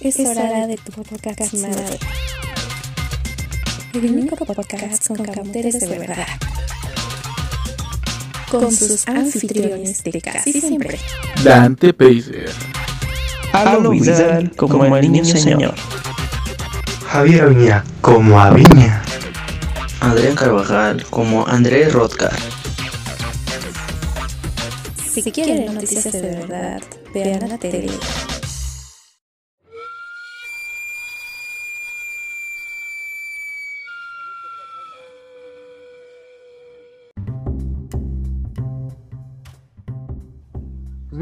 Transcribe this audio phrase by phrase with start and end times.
[0.00, 1.98] Es hora de tu podcast madre.
[3.94, 6.26] El único podcast con camoteres de verdad.
[8.48, 11.00] Con sus anfitriones de casi siempre.
[11.42, 12.48] Dante Pacer,
[13.52, 15.74] Alo Vidal como el niño señor.
[17.08, 19.02] Javier Aviña como Aviña.
[19.98, 22.38] Adrián Carvajal como Andrés Rodcar.
[25.12, 27.90] Si quieren noticias de verdad, vean la tele.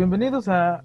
[0.08, 0.84] Bienvenidos a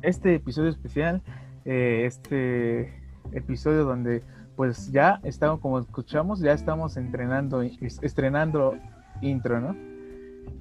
[0.00, 1.20] este episodio especial,
[1.66, 2.94] eh, este
[3.32, 4.22] episodio donde
[4.56, 8.74] pues ya estamos, como escuchamos, ya estamos entrenando, es- estrenando
[9.20, 9.76] intro, ¿no?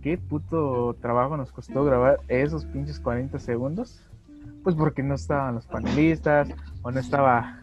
[0.02, 4.06] Qué puto trabajo nos costó grabar esos pinches 40 segundos.
[4.62, 6.50] Pues porque no estaban los panelistas,
[6.82, 7.62] o no estaba,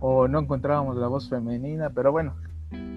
[0.00, 2.34] o no encontrábamos la voz femenina, pero bueno,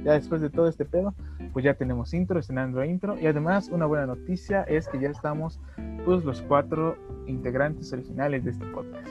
[0.04, 1.14] ya después de todo este pedo,
[1.54, 5.60] pues ya tenemos intro, estrenando intro, y además una buena noticia es que ya estamos
[6.06, 9.08] pues los cuatro integrantes originales de este podcast.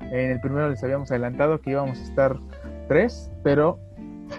[0.00, 2.36] En el primero les habíamos adelantado que íbamos a estar
[2.88, 3.78] tres, pero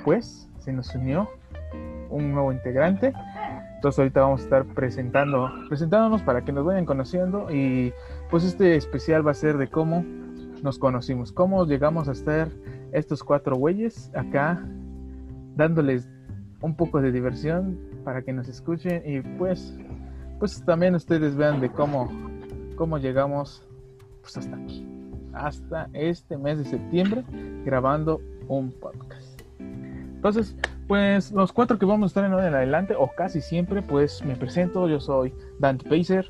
[0.04, 1.30] pues se nos unió
[2.10, 3.14] un nuevo integrante.
[3.76, 7.94] Entonces ahorita vamos a estar presentando, presentándonos para que nos vayan conociendo y
[8.30, 10.04] pues este especial va a ser de cómo
[10.62, 12.50] nos conocimos, cómo llegamos a estar
[12.92, 14.64] estos cuatro güeyes acá
[15.56, 16.10] dándoles
[16.62, 19.78] un poco de diversión para que nos escuchen y pues
[20.40, 22.10] pues también ustedes vean de cómo
[22.76, 23.68] cómo llegamos
[24.22, 24.86] pues hasta aquí
[25.34, 27.24] hasta este mes de septiembre
[27.66, 30.56] grabando un podcast entonces
[30.88, 34.36] pues los cuatro que vamos a estar en en adelante o casi siempre pues me
[34.36, 36.28] presento yo soy Dante Pacer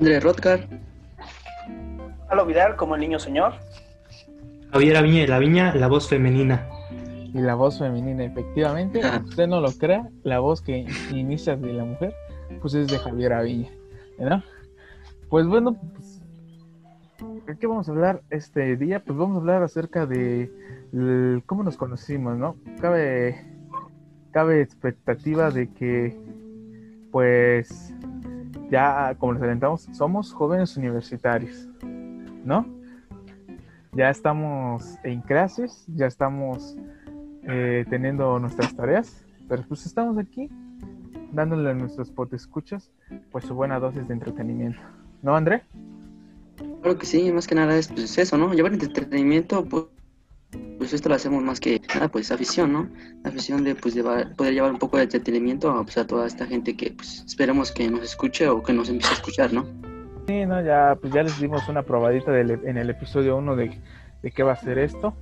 [0.00, 0.68] Andrés Rodcar.
[2.28, 3.54] Alo Vidal como el niño señor.
[4.72, 6.66] Javier Aviña de la Viña, la voz femenina.
[7.34, 11.84] Y la voz femenina efectivamente usted no lo crea la voz que inicia de la
[11.84, 12.14] mujer
[12.62, 13.70] pues es de Javier Aviña
[14.18, 14.42] ¿no?
[15.28, 16.22] pues bueno pues,
[17.46, 19.02] ¿de qué vamos a hablar este día?
[19.04, 22.56] pues vamos a hablar acerca de cómo nos conocimos ¿no?
[22.80, 23.44] cabe
[24.30, 26.16] cabe expectativa de que
[27.10, 27.92] pues
[28.70, 31.68] ya como les adelantamos somos jóvenes universitarios
[32.44, 32.64] ¿no?
[33.92, 36.76] ya estamos en clases ya estamos
[37.48, 40.48] eh, teniendo nuestras tareas, pero pues estamos aquí
[41.32, 42.90] dándole a nuestros escuchas
[43.32, 44.80] pues su buena dosis de entretenimiento.
[45.22, 45.62] ¿No, André?
[46.82, 48.52] Claro que sí, más que nada es pues, eso, ¿no?
[48.52, 49.84] Llevar entretenimiento, pues,
[50.78, 52.88] pues esto lo hacemos más que nada, pues afición, ¿no?
[53.24, 56.46] Afición de pues llevar- poder llevar un poco de entretenimiento a, pues, a toda esta
[56.46, 59.64] gente que pues esperemos que nos escuche o que nos empiece a escuchar, ¿no?
[60.26, 63.78] Sí, no, ya, pues ya les dimos una probadita del- en el episodio 1 de,
[64.22, 65.14] de qué va a ser esto.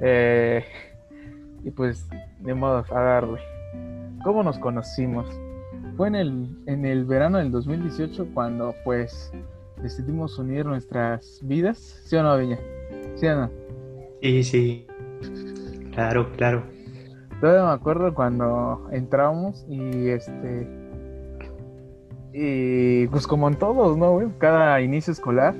[0.00, 0.64] Eh,
[1.64, 2.08] y pues,
[2.40, 3.40] de modo a darle.
[4.24, 5.26] ¿Cómo nos conocimos?
[5.96, 9.32] Fue en el, en el verano del 2018 cuando pues
[9.82, 11.78] decidimos unir nuestras vidas.
[12.04, 12.58] ¿Sí o no, Viña?
[13.16, 13.50] ¿Sí o no?
[14.22, 14.86] Sí, sí.
[15.92, 16.64] Claro, claro.
[17.40, 20.68] Todavía me acuerdo cuando entramos y este.
[22.32, 24.28] Y pues como en todos, ¿no, güey?
[24.38, 25.54] Cada inicio escolar,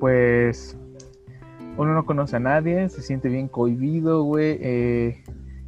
[0.00, 0.78] pues.
[1.76, 4.58] Uno no conoce a nadie, se siente bien cohibido, güey.
[4.60, 5.24] eh,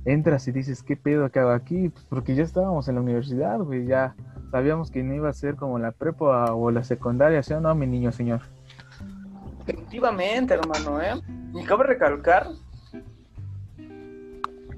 [0.07, 1.91] entras y dices, ¿qué pedo que hago aquí?
[1.91, 3.87] Pues porque ya estábamos en la universidad, güey.
[3.87, 4.15] Ya
[4.51, 7.75] sabíamos que no iba a ser como la prepa o la secundaria, ¿sí o no,
[7.75, 8.41] mi niño señor?
[9.67, 11.21] Efectivamente, hermano, ¿eh?
[11.55, 12.47] Y cabe recalcar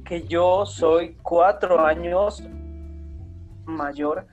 [0.05, 2.43] que yo soy cuatro años
[3.67, 4.27] mayor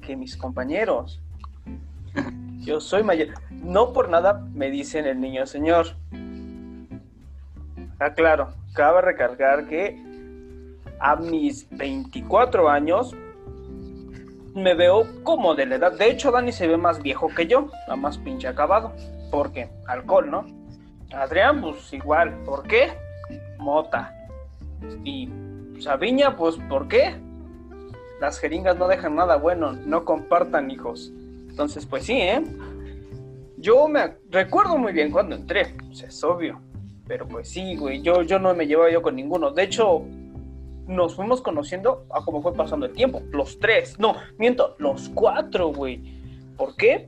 [0.00, 1.22] que mis compañeros.
[2.60, 3.28] Yo soy mayor.
[3.50, 5.88] No por nada me dicen el niño señor.
[8.00, 10.07] Ah, claro, cabe recalcar que
[11.00, 13.14] a mis 24 años
[14.54, 15.92] me veo como de la edad.
[15.92, 18.92] De hecho, Dani se ve más viejo que yo, nada más pinche acabado.
[19.30, 20.46] Porque alcohol, ¿no?
[21.12, 22.34] Adrián, pues igual.
[22.44, 22.92] ¿Por qué?
[23.58, 24.14] Mota.
[25.04, 25.28] Y
[25.80, 27.14] Sabiña, pues ¿por qué?
[28.20, 29.72] Las jeringas no dejan nada bueno.
[29.72, 31.12] No compartan, hijos.
[31.48, 32.42] Entonces, pues sí, ¿eh?
[33.58, 35.74] Yo me recuerdo muy bien cuando entré.
[35.86, 36.60] Pues es obvio.
[37.06, 38.02] Pero pues sí, güey.
[38.02, 39.50] Yo, yo no me llevaba yo con ninguno.
[39.50, 40.04] De hecho,
[40.88, 43.22] nos fuimos conociendo a cómo fue pasando el tiempo.
[43.30, 43.98] Los tres.
[43.98, 44.74] No, miento.
[44.78, 46.02] Los cuatro, güey.
[46.56, 47.06] ¿Por qué?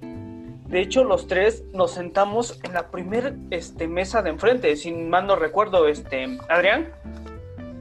[0.68, 5.26] De hecho, los tres nos sentamos en la primer este, mesa de enfrente, si mal
[5.26, 6.90] no recuerdo, este, Adrián.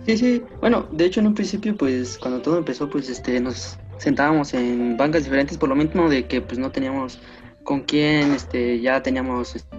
[0.07, 0.43] Sí, sí.
[0.59, 4.97] Bueno, de hecho en un principio, pues cuando todo empezó, pues este, nos sentábamos en
[4.97, 7.19] bancas diferentes por lo mismo de que pues no teníamos
[7.63, 9.77] con quién, este, ya teníamos este,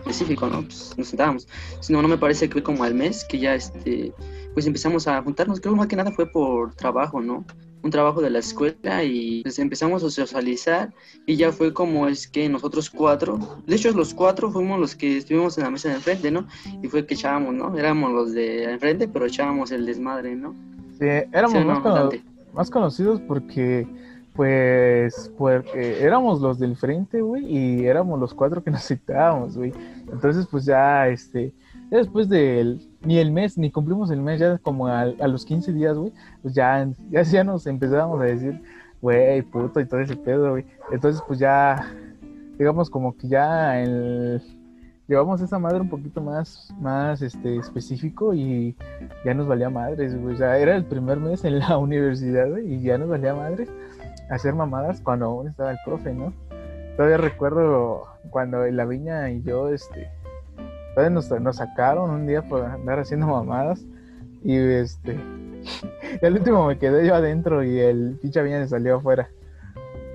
[0.00, 0.62] específico, ¿no?
[0.62, 1.46] Pues nos sentábamos.
[1.88, 4.12] No, no me parece que fue como al mes que ya, este,
[4.54, 5.60] pues empezamos a juntarnos.
[5.60, 7.44] Creo más que nada fue por trabajo, ¿no?
[7.82, 10.92] Un trabajo de la escuela y pues empezamos a socializar
[11.24, 15.16] y ya fue como es que nosotros cuatro, de hecho los cuatro fuimos los que
[15.16, 16.46] estuvimos en la mesa de enfrente, ¿no?
[16.82, 17.78] Y fue que echábamos, ¿no?
[17.78, 20.54] Éramos los de enfrente, pero echábamos el desmadre, ¿no?
[20.98, 22.22] Sí, éramos no, más, cono- bastante.
[22.52, 23.86] más conocidos porque,
[24.34, 29.72] pues, porque éramos los del frente, güey, y éramos los cuatro que nos citábamos, güey.
[30.10, 31.52] Entonces, pues ya, este,
[31.90, 35.44] ya después del, ni el mes, ni cumplimos el mes, ya como al- a, los
[35.44, 36.12] 15 días, güey,
[36.42, 38.62] pues ya, ya, ya nos empezábamos a decir,
[39.02, 40.64] güey, puto, y todo ese pedo, güey.
[40.92, 41.92] Entonces, pues ya,
[42.58, 44.40] digamos, como que ya el...
[45.08, 48.76] Llevamos esa madre un poquito más, más este, específico y
[49.24, 50.36] ya nos valía madres, güey.
[50.36, 53.68] O sea, era el primer mes en la universidad, güey, y ya nos valía madres
[54.30, 56.32] hacer mamadas cuando aún estaba el profe, ¿no?
[56.96, 60.08] Todavía recuerdo cuando la viña y yo, este,
[60.94, 63.84] todavía nos, sacaron un día por andar haciendo mamadas
[64.44, 65.18] y este,
[66.22, 69.28] al último me quedé yo adentro y el pinche viña se salió afuera.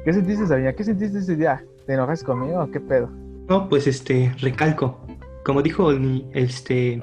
[0.04, 0.74] ¿Qué sentiste, Sabina?
[0.74, 1.64] ¿Qué sentiste ese día?
[1.86, 3.10] ¿Te enojas conmigo o qué pedo?
[3.50, 5.00] No, pues este, recalco.
[5.44, 7.02] Como dijo el- este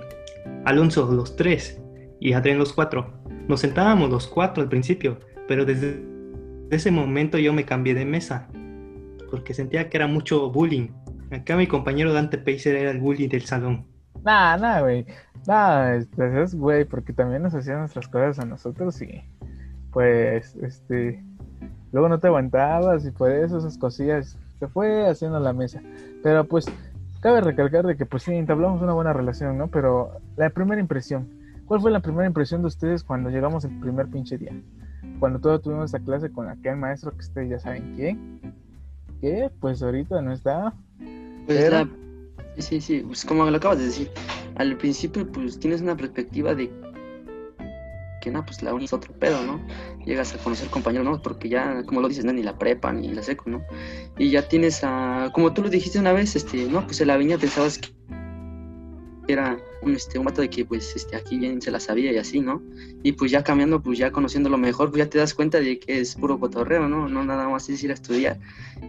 [0.64, 1.80] Alonso, los tres
[2.20, 3.12] y Adrián los cuatro.
[3.48, 5.18] Nos sentábamos los cuatro al principio,
[5.48, 6.11] pero desde
[6.72, 8.48] ese momento yo me cambié de mesa.
[9.30, 10.88] Porque sentía que era mucho bullying.
[11.30, 13.86] Acá mi compañero Dante Pacer era el bully del salón.
[14.24, 15.06] Nah, nah, güey.
[15.46, 19.22] Nah, este, es güey, porque también nos hacían nuestras cosas a nosotros y
[19.90, 21.22] pues, este,
[21.92, 25.82] luego no te aguantabas y por eso esas cosillas se fue haciendo la mesa.
[26.22, 26.66] Pero pues,
[27.20, 29.68] cabe recalcar de que pues sí, entablamos una buena relación, ¿no?
[29.68, 31.28] Pero la primera impresión,
[31.66, 34.52] ¿cuál fue la primera impresión de ustedes cuando llegamos el primer pinche día?
[35.18, 38.40] Cuando todos tuvimos esa clase con aquel maestro que ustedes ya saben quién,
[39.20, 40.74] que pues ahorita no está.
[41.46, 41.88] Pues Pero- la-
[42.56, 44.10] sí, sí, sí, pues como lo acabas de decir,
[44.56, 46.70] al principio pues tienes una perspectiva de
[48.20, 49.60] que no, pues la uni es otro pedo, ¿no?
[50.06, 53.08] Llegas a conocer compañeros nuevos porque ya, como lo dices, no, ni la prepa ni
[53.08, 53.62] la seco, ¿no?
[54.16, 57.16] Y ya tienes a, como tú lo dijiste una vez, este, no, pues en la
[57.16, 57.88] viña pensabas que
[59.26, 62.18] era un, este, un vato de que pues este, aquí bien se la sabía y
[62.18, 62.62] así, ¿no?
[63.02, 66.00] Y pues ya cambiando, pues ya conociéndolo mejor, pues ya te das cuenta de que
[66.00, 67.08] es puro cotorreo, ¿no?
[67.08, 68.38] No nada más es ir a estudiar.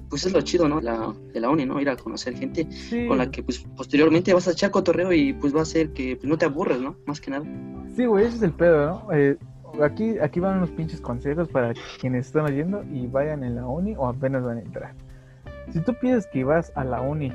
[0.10, 0.82] Pues es lo chido, ¿no?
[0.82, 1.80] La, de la uni, ¿no?
[1.82, 5.34] Ir a conocer gente Sí, con la que pues posteriormente vas a echar cotorreo y
[5.34, 6.96] pues va a hacer que pues, no te aburres, ¿no?
[7.06, 7.46] Más que nada.
[7.96, 9.14] Sí, güey, ese es el pedo, ¿no?
[9.14, 9.38] Eh,
[9.82, 13.96] aquí, aquí van unos pinches consejos para quienes están oyendo y vayan en la uni
[13.98, 14.94] o apenas van a entrar.
[15.72, 17.32] Si tú piensas que vas a la uni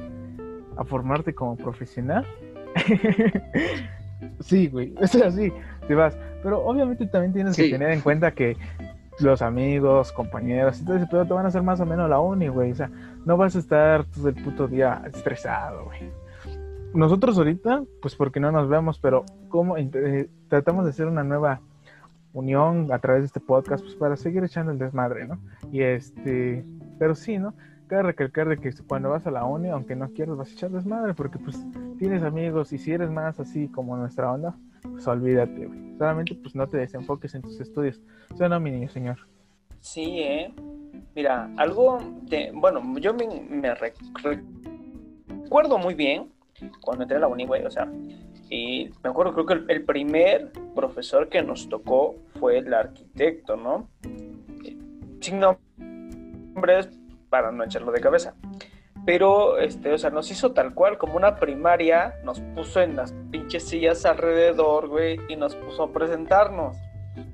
[0.77, 2.25] a formarte como profesional,
[4.41, 5.53] sí, güey, es así,
[5.87, 6.17] te vas.
[6.43, 8.57] Pero obviamente también tienes que tener en cuenta que
[9.21, 12.21] los amigos, compañeros y todo ese pedo te van a hacer más o menos la
[12.21, 12.73] uni, güey.
[12.73, 12.91] O sea,
[13.25, 16.11] no vas a estar todo el puto día estresado, güey.
[16.95, 21.61] Nosotros ahorita, pues porque no nos vemos, pero como eh, tratamos de hacer una nueva
[22.33, 25.39] unión a través de este podcast, pues para seguir echando el desmadre, ¿no?
[25.71, 26.65] Y este,
[26.99, 27.55] pero sí, ¿no?
[27.89, 30.71] Cabe recalcar de que cuando vas a la uni, aunque no quieras, vas a echar
[30.71, 31.59] desmadre, porque pues
[31.99, 35.97] tienes amigos y si eres más así como nuestra onda, pues olvídate, güey.
[35.99, 38.01] Solamente pues no te desenfoques en tus estudios.
[38.37, 39.17] ¿Sí o no, mi niño señor?
[39.81, 40.55] Sí, ¿eh?
[41.15, 42.53] Mira, algo de...
[42.55, 44.45] Bueno, yo me, me re- re-
[45.45, 46.31] recuerdo muy bien
[46.83, 47.91] cuando entré a la uni, güey, o sea,
[48.51, 53.57] y me acuerdo, creo que el, el primer profesor que nos tocó fue el arquitecto,
[53.57, 53.89] ¿no?
[55.21, 56.89] Sin nombres,
[57.29, 58.35] para no echarlo de cabeza.
[59.07, 63.15] Pero, este, o sea, nos hizo tal cual, como una primaria, nos puso en las
[63.31, 66.77] pinches sillas alrededor, güey, y nos puso a presentarnos.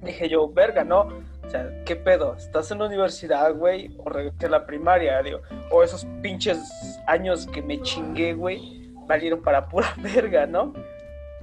[0.02, 1.08] Dije yo, verga, ¿no?
[1.44, 2.36] O sea, ¿qué pedo?
[2.36, 3.94] ¿Estás en la universidad, güey?
[3.98, 5.20] ¿O regresé a la primaria?
[5.22, 6.58] Digo, o esos pinches
[7.06, 10.72] años que me chingué, güey, valieron para pura verga, ¿no?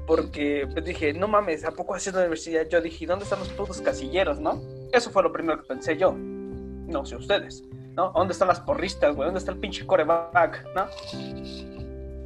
[0.08, 2.67] Porque pues dije, no mames, ¿a poco haciendo la universidad?
[2.67, 4.62] Yo dije, ¿dónde están los putos casilleros, no?
[4.91, 6.13] Eso fue lo primero que pensé yo.
[6.13, 7.63] No sé ustedes,
[7.95, 8.12] ¿no?
[8.12, 9.27] ¿Dónde están las porristas, güey?
[9.27, 10.86] ¿Dónde está el pinche coreback, no?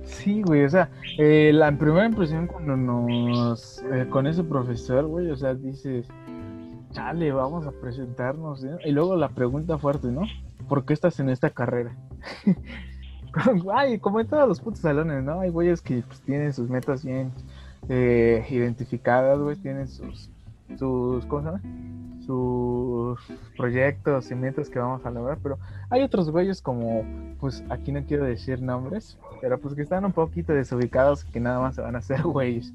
[0.04, 5.30] Sí, güey, o sea, eh, la primera impresión cuando nos, eh, con ese profesor, güey,
[5.32, 6.08] o sea, dices,
[6.92, 8.78] chale, vamos a presentarnos, ¿eh?
[8.86, 10.22] Y luego la pregunta fuerte, ¿no?
[10.70, 11.96] ¿Por qué estás en esta carrera?
[13.74, 15.42] Ay, como en todos los putos salones, ¿no?
[15.42, 17.32] Hay güeyes que pues, tienen sus metas bien
[17.88, 20.32] identificadas, güey, tienen sus,
[20.78, 21.26] sus.
[22.26, 23.20] Sus
[23.56, 25.60] proyectos y metas que vamos a lograr, pero
[25.92, 27.06] hay otros güeyes como,
[27.40, 31.60] pues aquí no quiero decir nombres, pero pues que están un poquito desubicados que nada
[31.60, 32.74] más se van a hacer güeyes.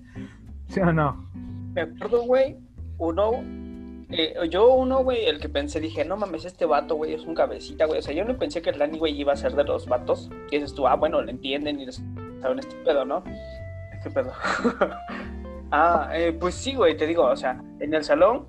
[0.69, 1.29] ¿Sí o no?
[1.75, 2.59] Me acuerdo, güey,
[2.99, 3.33] uno,
[4.11, 7.35] eh, yo uno, güey, el que pensé, dije, no mames, este vato, güey, es un
[7.35, 7.99] cabecita, güey.
[7.99, 10.31] O sea, yo no pensé que el Lani, güey, iba a ser de los vatos.
[10.51, 13.23] Y dices tú, ah, bueno, le entienden y les en este pedo, ¿no?
[14.03, 14.33] ¿Qué pedo?
[15.71, 18.47] ah, eh, pues sí, güey, te digo, o sea, en el salón,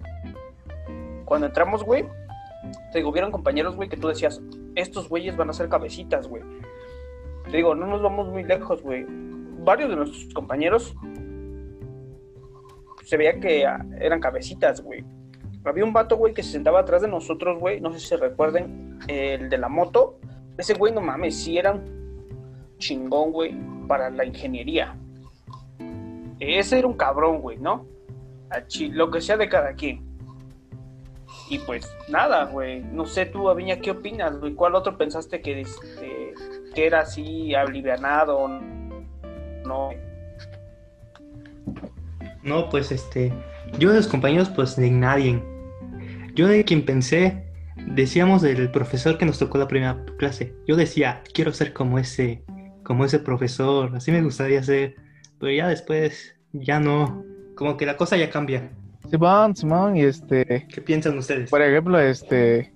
[1.26, 2.06] cuando entramos, güey,
[2.92, 4.42] te digo, vieron compañeros, güey, que tú decías,
[4.76, 6.44] estos güeyes van a ser cabecitas, güey.
[7.50, 9.06] Te digo, no nos vamos muy lejos, güey.
[9.64, 10.96] Varios de nuestros compañeros
[13.04, 15.04] se veía que ah, eran cabecitas, güey.
[15.64, 17.82] Había un vato, güey, que se sentaba atrás de nosotros, güey.
[17.82, 20.18] No sé si se recuerden, el de la moto.
[20.58, 23.56] Ese güey, no mames, sí era un chingón, güey,
[23.88, 24.96] para la ingeniería.
[26.42, 27.86] Ese era un cabrón, güey, ¿no?
[28.90, 30.04] Lo que sea de cada quien.
[31.50, 32.82] Y pues nada, güey.
[32.82, 34.34] No sé tú, Aviña, ¿qué opinas?
[34.56, 36.34] ¿Cuál otro pensaste que, este,
[36.76, 38.48] era así alivianado?
[39.66, 39.92] No.
[42.42, 43.32] No, pues este,
[43.78, 45.44] yo de los compañeros, pues de nadie.
[46.34, 47.46] Yo de quien pensé,
[47.76, 50.56] decíamos del profesor que nos tocó la primera clase.
[50.68, 52.44] Yo decía, quiero ser como ese,
[52.84, 54.96] como ese profesor, así me gustaría ser.
[55.42, 58.70] Pero ya después, ya no, como que la cosa ya cambia.
[59.10, 61.50] Simón, Simón, y este, ¿Qué piensan ustedes?
[61.50, 62.72] por ejemplo, este,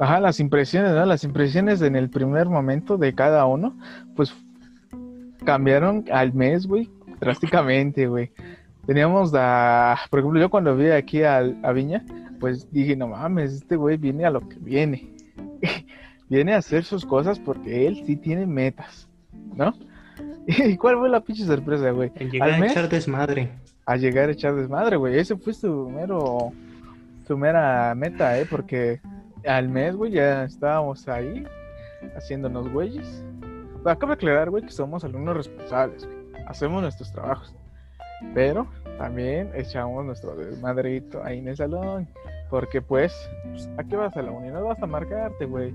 [0.00, 1.04] ajá, las impresiones, ¿no?
[1.06, 3.78] Las impresiones en el primer momento de cada uno,
[4.16, 4.34] pues
[5.44, 8.32] cambiaron al mes, güey, drásticamente, güey.
[8.86, 12.04] Teníamos la, por ejemplo, yo cuando vi aquí al- a Viña,
[12.40, 15.10] pues dije, no mames, este güey viene a lo que viene.
[16.28, 19.08] viene a hacer sus cosas porque él sí tiene metas,
[19.54, 19.74] ¿no?
[20.56, 22.10] ¿Y cuál fue la pinche sorpresa, güey?
[22.14, 23.50] El llegar al a echar desmadre.
[23.84, 25.18] a llegar a echar desmadre, güey.
[25.18, 26.52] Ese fue su mero,
[27.26, 28.46] su mera meta, ¿eh?
[28.48, 28.98] Porque
[29.46, 31.44] al mes, güey, ya estábamos ahí
[32.16, 33.22] haciéndonos güeyes.
[33.84, 36.18] Acabo de aclarar, güey, que somos alumnos responsables, güey.
[36.46, 37.54] Hacemos nuestros trabajos.
[38.32, 42.08] Pero también echamos nuestro desmadrito ahí en el salón.
[42.48, 43.12] Porque, pues,
[43.76, 44.48] ¿a qué vas a la uni?
[44.48, 45.74] No vas a marcarte, güey.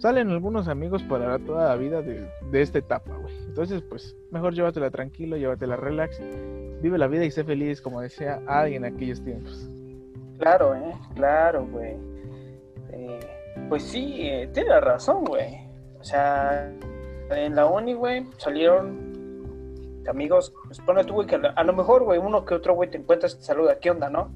[0.00, 3.34] Salen algunos amigos para toda la vida de, de esta etapa, güey.
[3.46, 6.20] Entonces, pues, mejor llévatela tranquilo, llévatela relax.
[6.82, 9.68] Vive la vida y sé feliz, como decía alguien en aquellos tiempos.
[10.38, 11.96] Claro, eh, claro, güey.
[12.92, 13.20] Eh,
[13.68, 15.60] pues sí, eh, tienes razón, güey.
[15.98, 16.70] O sea,
[17.30, 19.06] en la uni, güey, salieron
[20.08, 20.52] amigos.
[20.66, 23.36] Pues pone tú, güey, que a lo- mejor, güey, uno que otro, güey, te encuentras
[23.38, 23.78] te saluda.
[23.80, 24.30] ¿Qué onda, no?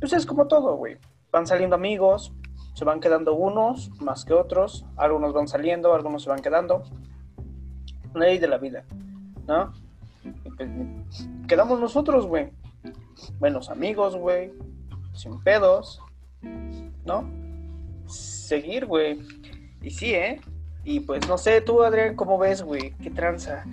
[0.00, 0.96] Pues es como todo, güey.
[1.30, 2.32] Van saliendo amigos,
[2.74, 4.84] se van quedando unos más que otros.
[4.96, 6.82] Algunos van saliendo, algunos se van quedando.
[8.14, 8.84] Ley de la vida,
[9.46, 9.72] ¿no?
[10.56, 10.68] Pues,
[11.48, 12.50] quedamos nosotros, güey.
[13.38, 14.52] Buenos amigos, güey.
[15.14, 16.00] Sin pedos,
[17.04, 17.28] ¿no?
[18.06, 19.20] Seguir, güey.
[19.80, 20.40] Y sí, ¿eh?
[20.84, 22.94] Y pues no sé, tú, Adrián, ¿cómo ves, güey?
[23.02, 23.64] ¿Qué tranza?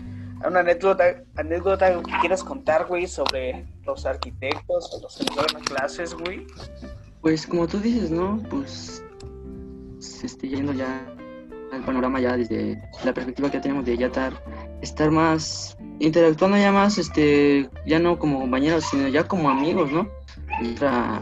[0.45, 6.13] ¿Una anécdota, anécdota que quieras contar, güey, sobre los arquitectos o los que nos clases,
[6.13, 6.45] güey?
[7.21, 8.41] Pues como tú dices, ¿no?
[8.49, 9.03] Pues
[10.23, 11.05] este, yendo ya
[11.71, 14.33] al panorama ya desde la perspectiva que tenemos de ya estar,
[14.81, 20.09] estar más, interactuando ya más, este, ya no como compañeros, sino ya como amigos, ¿no?
[20.73, 21.19] Otra,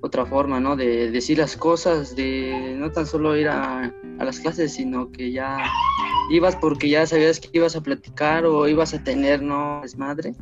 [0.00, 0.76] otra forma, ¿no?
[0.76, 5.32] De decir las cosas, de no tan solo ir a, a las clases, sino que
[5.32, 5.58] ya
[6.30, 9.80] ibas porque ya sabías que ibas a platicar o ibas a tener, ¿no?
[9.82, 10.34] Desmadre.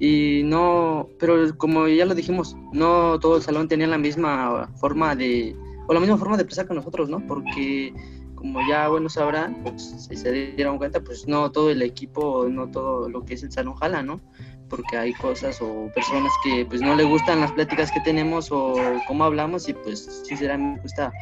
[0.00, 5.14] Y no, pero como ya lo dijimos, no todo el salón tenía la misma forma
[5.14, 5.54] de,
[5.86, 7.24] o la misma forma de expresar que nosotros, ¿no?
[7.26, 7.92] Porque
[8.34, 12.70] como ya, bueno, sabrán, pues, si se dieron cuenta, pues no todo el equipo, no
[12.70, 14.22] todo lo que es el salón jala, ¿no?
[14.70, 18.76] Porque hay cosas o personas que pues no le gustan las pláticas que tenemos o
[19.06, 21.12] cómo hablamos y pues sinceramente gusta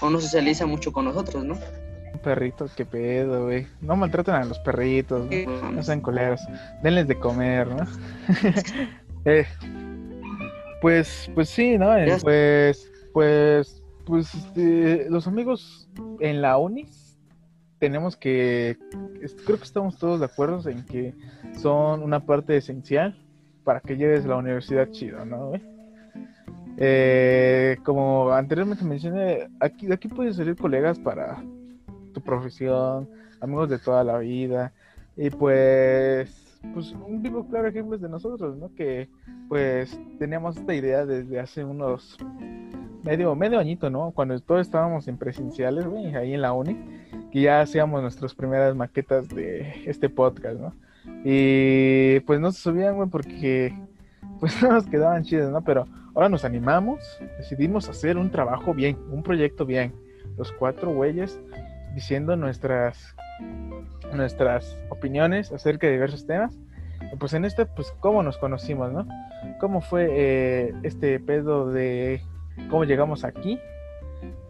[0.00, 1.56] o no socializa mucho con nosotros, ¿no?
[2.18, 3.68] Un perrito, qué pedo, güey.
[3.80, 5.70] No maltraten a los perritos, ¿no?
[5.70, 6.40] No sean coleros.
[6.82, 7.84] Denles de comer, ¿no?
[9.24, 9.46] Eh,
[10.80, 11.94] pues, pues sí, ¿no?
[11.96, 12.16] Eh.
[12.22, 15.88] Pues, pues, pues, este, los amigos
[16.20, 16.86] en la uni
[17.78, 18.78] tenemos que,
[19.44, 21.14] creo que estamos todos de acuerdo en que
[21.60, 23.18] son una parte esencial
[23.64, 25.48] para que lleves la universidad chido, ¿no?
[25.48, 25.62] güey?
[26.78, 31.42] Eh, como anteriormente mencioné, aquí, de aquí pueden salir colegas para
[32.18, 33.08] tu profesión,
[33.40, 34.72] amigos de toda la vida,
[35.16, 38.74] y pues, pues un vivo claro ejemplo es de nosotros, ¿no?
[38.74, 39.08] Que
[39.48, 42.18] pues teníamos esta idea desde hace unos
[43.02, 44.10] medio, medio añito, ¿no?
[44.12, 46.76] Cuando todos estábamos en presenciales, güey, ahí en la uni,
[47.30, 50.72] que ya hacíamos nuestras primeras maquetas de este podcast, ¿no?
[51.24, 53.76] Y pues no se subían, güey, porque
[54.40, 55.62] pues no nos quedaban chidas, ¿no?
[55.62, 57.00] Pero ahora nos animamos,
[57.38, 59.92] decidimos hacer un trabajo bien, un proyecto bien.
[60.36, 61.40] Los cuatro güeyes
[61.98, 63.16] diciendo nuestras
[64.14, 66.56] nuestras opiniones acerca de diversos temas.
[67.18, 69.06] Pues en este, pues cómo nos conocimos, ¿no?
[69.58, 72.20] ¿Cómo fue eh, este pedo de
[72.70, 73.58] cómo llegamos aquí?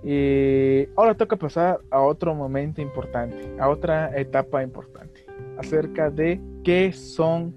[0.05, 5.25] Y ahora toca pasar a otro momento importante, a otra etapa importante,
[5.59, 7.55] acerca de qué son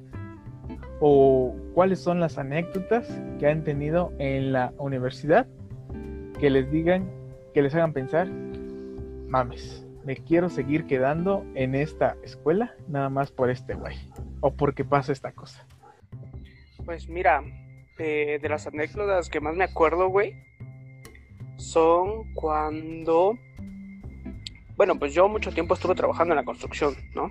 [1.02, 3.08] o cuáles son las anécdotas
[3.40, 5.48] que han tenido en la universidad
[6.40, 7.10] que les digan,
[7.54, 8.28] que les hagan pensar,
[9.28, 13.98] mames, me quiero seguir quedando en esta escuela nada más por este güey
[14.40, 15.66] o porque pasa esta cosa.
[16.86, 17.44] Pues mira,
[18.00, 20.36] eh, de las anécdotas que más me acuerdo, güey,
[21.58, 23.38] son cuando,
[24.76, 27.30] bueno, pues yo mucho tiempo estuve trabajando en la construcción, ¿no?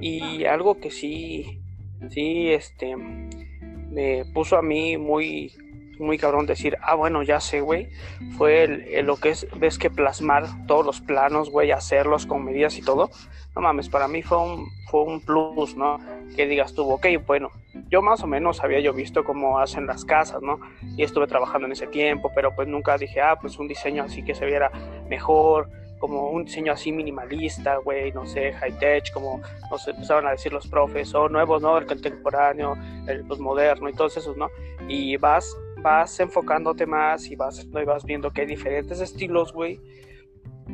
[0.00, 1.62] Y algo que sí,
[2.10, 5.52] sí, este, me puso a mí muy,
[5.98, 7.88] muy cabrón decir, ah, bueno, ya sé, güey,
[8.36, 12.76] fue el, lo que es, ves que plasmar todos los planos, güey, hacerlos con medidas
[12.78, 13.10] y todo.
[13.54, 15.98] No mames, para mí fue un, fue un plus, ¿no?
[16.36, 17.50] Que digas tú, ok, bueno,
[17.90, 20.60] yo más o menos había yo visto cómo hacen las casas, ¿no?
[20.96, 24.22] Y estuve trabajando en ese tiempo, pero pues nunca dije, ah, pues un diseño así
[24.22, 24.70] que se viera
[25.08, 29.40] mejor, como un diseño así minimalista, güey, no sé, high tech, como
[29.70, 31.76] nos empezaron a decir los profes, o nuevos, ¿no?
[31.78, 32.76] El contemporáneo,
[33.06, 34.48] el postmoderno y todos esos, ¿no?
[34.88, 39.80] Y vas, vas enfocándote más y vas, y vas viendo que hay diferentes estilos, güey.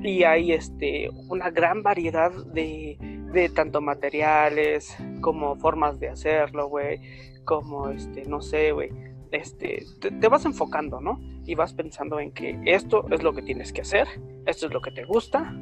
[0.03, 2.99] Y hay este, una gran variedad de,
[3.33, 7.01] de tanto materiales como formas de hacerlo, güey,
[7.45, 8.91] como, este, no sé, güey,
[9.33, 11.21] este, te, vas enfocando, ¿no?
[11.45, 14.07] Y vas pensando en que esto es lo que tienes que hacer,
[14.47, 15.53] esto es lo que te gusta,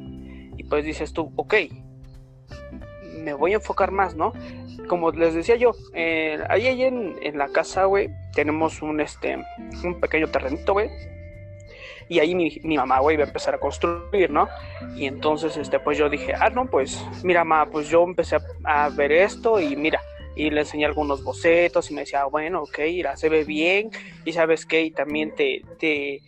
[0.55, 1.55] y pues dices tú, ok,
[3.23, 4.33] me voy a enfocar más, ¿no?
[4.87, 9.37] Como les decía yo, eh, ahí, en, en, la casa, güey, tenemos un, este,
[9.83, 10.89] un pequeño terrenito, güey,
[12.09, 14.47] y ahí mi, mi mamá, güey, iba a empezar a construir, ¿no?
[14.95, 18.89] Y entonces, este, pues yo dije, ah, no, pues, mira, mamá, pues yo empecé a,
[18.89, 20.01] ver esto y mira,
[20.35, 23.91] y le enseñé algunos bocetos y me decía, ah, bueno, ok, mira, se ve bien
[24.25, 26.21] y sabes qué, y también te, te,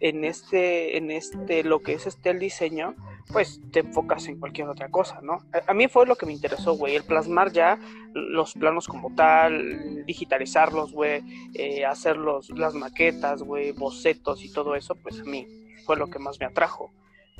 [0.00, 2.94] en este, en este, lo que es este el diseño,
[3.32, 5.38] pues te enfocas en cualquier otra cosa, ¿no?
[5.66, 7.78] A, mí fue lo que me interesó, güey, el plasmar ya
[8.14, 11.22] los planos como tal, digitalizarlos, güey,
[11.54, 15.46] eh, hacer los, las maquetas, güey, bocetos y todo eso, pues a mí
[15.86, 16.92] fue lo que más me atrajo.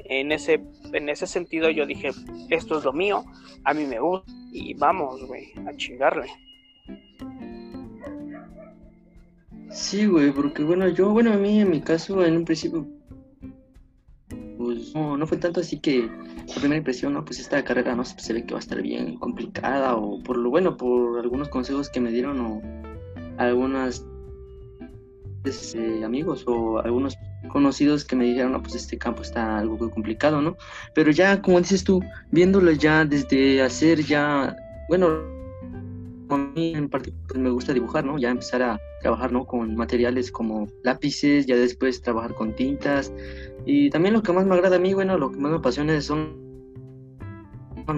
[0.04, 0.62] En ese,
[0.92, 2.10] en ese sentido yo dije,
[2.48, 3.24] esto es lo mío,
[3.64, 6.30] a mí me gusta y vamos, güey, a chingarle.
[9.70, 12.86] Sí, güey, porque bueno, yo, bueno, a mí en mi caso, en un principio
[14.94, 16.10] no, no fue tanto así que
[16.48, 19.16] la primera impresión, no, pues esta carrera no se ve que va a estar bien
[19.16, 22.62] complicada o por lo bueno, por algunos consejos que me dieron o
[23.38, 24.04] algunas
[25.44, 27.16] este, amigos o algunos
[27.48, 30.56] conocidos que me dijeron, no, pues este campo está algo complicado, ¿no?
[30.94, 34.54] Pero ya, como dices tú, viéndolo ya desde hacer ya,
[34.88, 35.08] bueno,
[36.28, 38.18] a mí en particular pues, me gusta dibujar, ¿no?
[38.18, 39.46] Ya empezar a trabajar, ¿no?
[39.46, 43.12] Con materiales como lápices, ya después trabajar con tintas,
[43.64, 46.00] y también lo que más me agrada a mí, bueno, lo que más me apasiona
[46.00, 46.50] son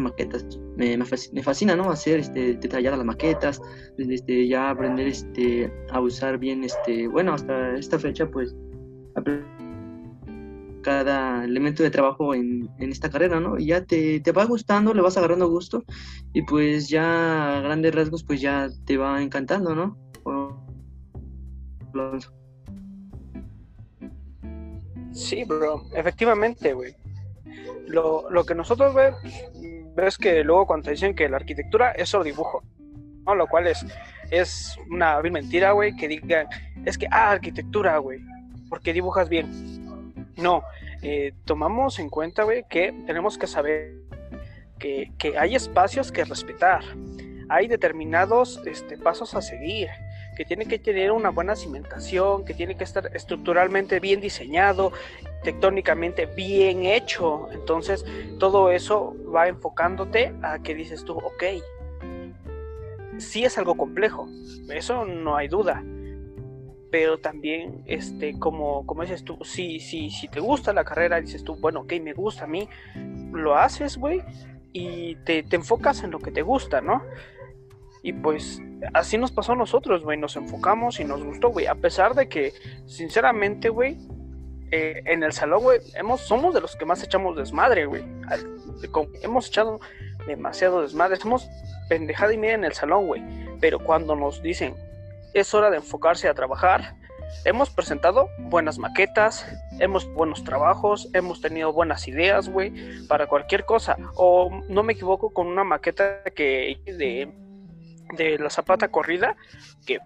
[0.00, 0.58] maquetas.
[0.76, 1.90] Me, me, fascina, ¿no?
[1.90, 3.60] Hacer este, detalladas las maquetas,
[3.98, 8.54] este, ya aprender este, a usar bien, este, bueno, hasta esta fecha, pues,
[10.82, 13.58] cada elemento de trabajo en, en, esta carrera, ¿no?
[13.58, 15.84] Y ya te, te, va gustando, le vas agarrando gusto
[16.32, 19.96] y pues ya a grandes rasgos pues ya te va encantando, ¿no?
[25.12, 26.94] Sí, bro, efectivamente, güey.
[27.86, 29.12] Lo, lo, que nosotros ve,
[29.94, 32.62] ves que luego cuando dicen que la arquitectura es solo dibujo,
[33.26, 33.34] ¿no?
[33.34, 33.84] Lo cual es,
[34.30, 36.46] es una mentira, güey, que digan,
[36.84, 38.20] es que, ah, arquitectura, güey,
[38.68, 39.50] porque dibujas bien.
[40.36, 40.62] No,
[41.02, 43.92] eh, tomamos en cuenta, güey, que tenemos que saber
[44.78, 46.82] que, que, hay espacios que respetar,
[47.48, 49.88] hay determinados este, pasos a seguir,
[50.36, 54.92] que tiene que tener una buena cimentación, que tiene que estar estructuralmente bien diseñado,
[55.42, 57.48] tectónicamente bien hecho.
[57.52, 58.04] Entonces,
[58.38, 61.44] todo eso va enfocándote a que dices tú, ok,
[63.18, 64.28] sí es algo complejo,
[64.68, 65.84] eso no hay duda.
[66.90, 71.42] Pero también, este, como, como dices tú, si, si, si te gusta la carrera, dices
[71.42, 72.68] tú, bueno, ok, me gusta a mí,
[73.32, 74.22] lo haces, güey,
[74.72, 77.02] y te, te enfocas en lo que te gusta, ¿no?
[78.02, 78.60] Y pues
[78.94, 80.18] así nos pasó a nosotros, güey.
[80.18, 81.66] Nos enfocamos y nos gustó, güey.
[81.66, 82.52] A pesar de que,
[82.86, 83.98] sinceramente, güey,
[84.70, 85.80] eh, en el salón, güey,
[86.18, 88.04] somos de los que más echamos desmadre, güey.
[89.22, 89.80] Hemos echado
[90.26, 91.16] demasiado desmadre.
[91.16, 91.48] Somos
[91.88, 93.22] pendejada y media en el salón, güey.
[93.60, 94.74] Pero cuando nos dicen,
[95.34, 96.96] es hora de enfocarse a trabajar,
[97.44, 99.46] hemos presentado buenas maquetas,
[99.78, 102.72] hemos buenos trabajos, hemos tenido buenas ideas, güey,
[103.06, 103.96] para cualquier cosa.
[104.14, 107.32] O no me equivoco con una maqueta que de
[108.12, 109.36] de la zapata corrida,
[109.86, 109.98] que,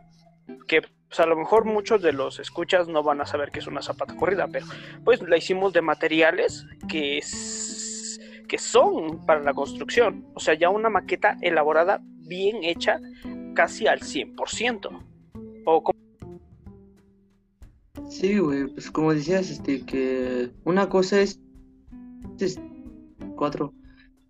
[0.66, 3.66] que pues a lo mejor muchos de los escuchas no van a saber que es
[3.66, 4.66] una zapata corrida, pero
[5.04, 10.26] pues la hicimos de materiales que, es- que son para la construcción.
[10.34, 13.00] O sea, ya una maqueta elaborada, bien hecha,
[13.54, 15.02] casi al 100%.
[15.64, 15.96] O como
[18.08, 21.40] Sí, güey, pues como decías, este, que una cosa es,
[22.38, 22.60] es
[23.36, 23.72] cuatro,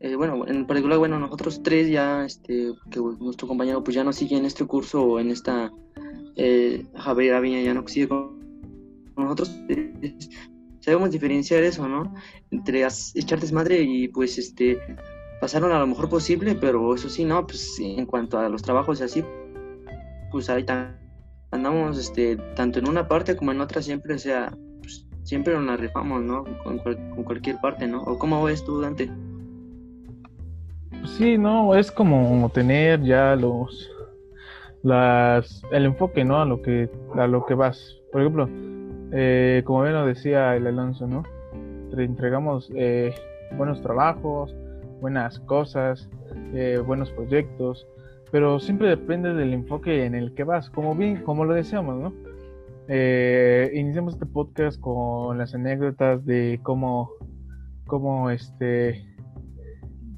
[0.01, 4.13] eh, bueno, en particular, bueno, nosotros tres ya, este, que nuestro compañero pues ya no
[4.13, 5.73] sigue en este curso o en esta,
[6.37, 8.37] eh, Javier Aviña ya no sigue con
[9.17, 9.59] nosotros,
[10.81, 12.15] sabemos diferenciar eso, ¿no?
[12.51, 12.83] Entre
[13.15, 14.79] echar desmadre y pues, este,
[15.41, 17.47] pasaron a lo mejor posible, pero eso sí, ¿no?
[17.47, 19.25] Pues en cuanto a los trabajos y así,
[20.31, 20.67] pues ahí
[21.51, 25.65] andamos este tanto en una parte como en otra siempre o sea pues, siempre nos
[25.65, 29.11] la rifamos no con, con cualquier parte no o cómo ves tú Dante
[31.05, 33.91] sí, no, es como tener ya los
[34.83, 36.41] las el enfoque, ¿no?
[36.41, 38.01] A lo que a lo que vas.
[38.13, 38.49] Por ejemplo,
[39.13, 41.25] eh, como bien lo decía el Alonso, ¿no?
[41.95, 43.15] Te entregamos eh,
[43.57, 44.55] buenos trabajos,
[45.01, 46.09] buenas cosas,
[46.55, 47.87] eh, buenos proyectos,
[48.31, 50.71] pero siempre depende del enfoque en el que vas.
[50.71, 52.13] Como bien, como lo decíamos, ¿no?
[52.89, 57.11] Eh, iniciamos este podcast con las anécdotas de cómo,
[57.87, 59.05] cómo este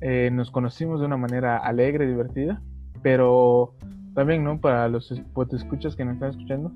[0.00, 2.62] eh, nos conocimos de una manera alegre, divertida,
[3.02, 3.74] pero
[4.14, 4.60] también, ¿no?
[4.60, 6.72] Para los es- pues, escuchas que nos están escuchando,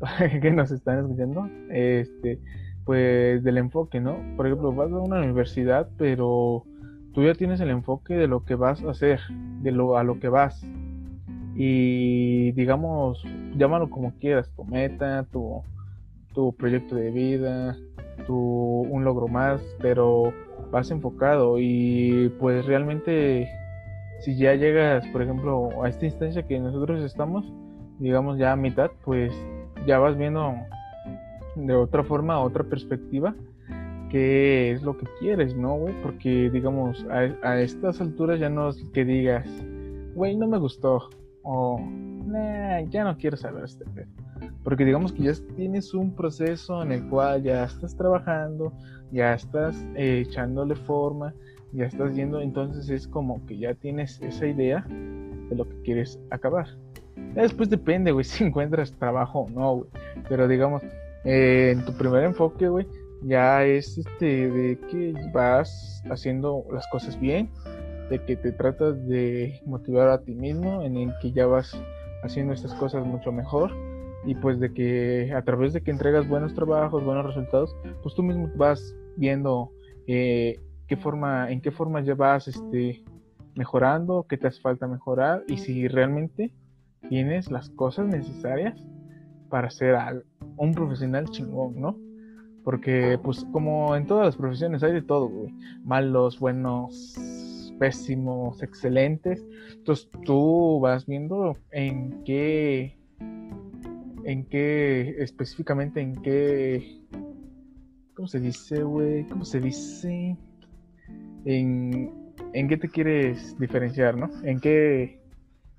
[0.42, 2.40] que nos están escuchando, este,
[2.84, 4.16] pues del enfoque, ¿no?
[4.36, 6.64] Por ejemplo, vas a una universidad, pero
[7.12, 9.20] tú ya tienes el enfoque de lo que vas a hacer,
[9.62, 10.64] de lo a lo que vas.
[11.54, 13.22] Y digamos,
[13.56, 15.62] llámalo como quieras, tu meta, tu,
[16.32, 17.76] tu proyecto de vida,
[18.26, 20.32] tu, un logro más, pero
[20.70, 23.48] vas enfocado y pues realmente
[24.20, 27.50] si ya llegas, por ejemplo, a esta instancia que nosotros estamos,
[27.98, 29.32] digamos ya a mitad, pues
[29.86, 30.54] ya vas viendo
[31.56, 33.34] de otra forma, otra perspectiva,
[34.10, 35.94] qué es lo que quieres, ¿no, güey?
[36.02, 39.48] Porque, digamos, a, a estas alturas ya no es que digas,
[40.14, 41.08] güey, no me gustó,
[41.42, 41.80] o,
[42.26, 44.08] nah, ya no quiero saber este pedo.
[44.62, 48.72] Porque digamos que ya tienes un proceso en el cual ya estás trabajando,
[49.10, 51.34] ya estás eh, echándole forma,
[51.72, 56.20] ya estás yendo, entonces es como que ya tienes esa idea de lo que quieres
[56.30, 56.66] acabar.
[57.34, 59.90] Ya después depende, güey, si encuentras trabajo o no, güey.
[60.28, 60.82] Pero digamos,
[61.24, 62.86] eh, en tu primer enfoque, güey,
[63.22, 67.50] ya es este de que vas haciendo las cosas bien,
[68.10, 71.80] de que te tratas de motivar a ti mismo, en el que ya vas
[72.22, 73.70] haciendo estas cosas mucho mejor
[74.24, 78.22] y pues de que a través de que entregas buenos trabajos, buenos resultados, pues tú
[78.22, 79.70] mismo vas viendo
[80.06, 83.02] eh, qué forma, en qué forma ya vas este,
[83.54, 86.52] mejorando, qué te hace falta mejorar y si realmente
[87.08, 88.78] tienes las cosas necesarias
[89.48, 90.24] para ser
[90.56, 91.96] un profesional chingón, ¿no?
[92.64, 95.52] Porque pues como en todas las profesiones hay de todo, güey.
[95.82, 97.16] Malos, buenos,
[97.78, 99.44] pésimos, excelentes.
[99.72, 102.98] Entonces tú vas viendo en qué,
[104.24, 107.02] en qué, específicamente en qué,
[108.14, 109.24] ¿cómo se dice, güey?
[109.26, 110.36] ¿Cómo se dice?
[111.44, 112.12] En,
[112.52, 114.28] en qué te quieres diferenciar, ¿no?
[114.44, 115.20] En qué,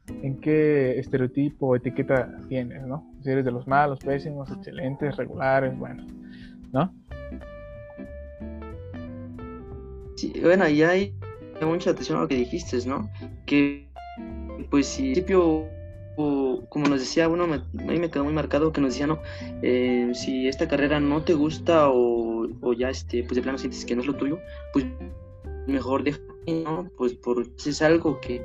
[0.07, 3.07] en qué estereotipo o etiqueta tienes, ¿no?
[3.21, 6.05] Si eres de los malos, pésimos, excelentes, regulares, bueno,
[6.71, 6.93] ¿no?
[10.15, 11.15] Sí, bueno, y hay
[11.61, 13.09] mucha atención a lo que dijiste, ¿no?
[13.45, 13.87] Que,
[14.69, 15.67] pues, si al principio,
[16.69, 19.19] como nos decía uno, me, a mí me quedó muy marcado que nos decía, ¿no?
[19.61, 23.95] Eh, si esta carrera no te gusta o, ya, este, pues, de plano sientes que
[23.95, 24.39] no es lo tuyo,
[24.73, 24.85] pues,
[25.67, 26.89] mejor deja, ¿no?
[26.97, 28.41] Pues, por si es algo que,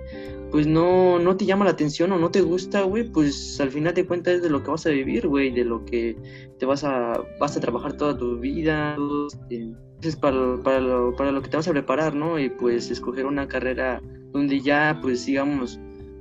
[0.50, 3.94] pues, no, no te llama la atención o no te gusta, güey, pues, al final
[3.94, 6.16] de cuentas de lo que vas a vivir, güey, de lo que
[6.58, 8.96] te vas a, vas a trabajar toda tu vida,
[9.28, 12.38] este, es para, para, lo, para lo que te vas a preparar, ¿no?
[12.38, 15.80] Y pues escoger una carrera donde ya, pues digamos,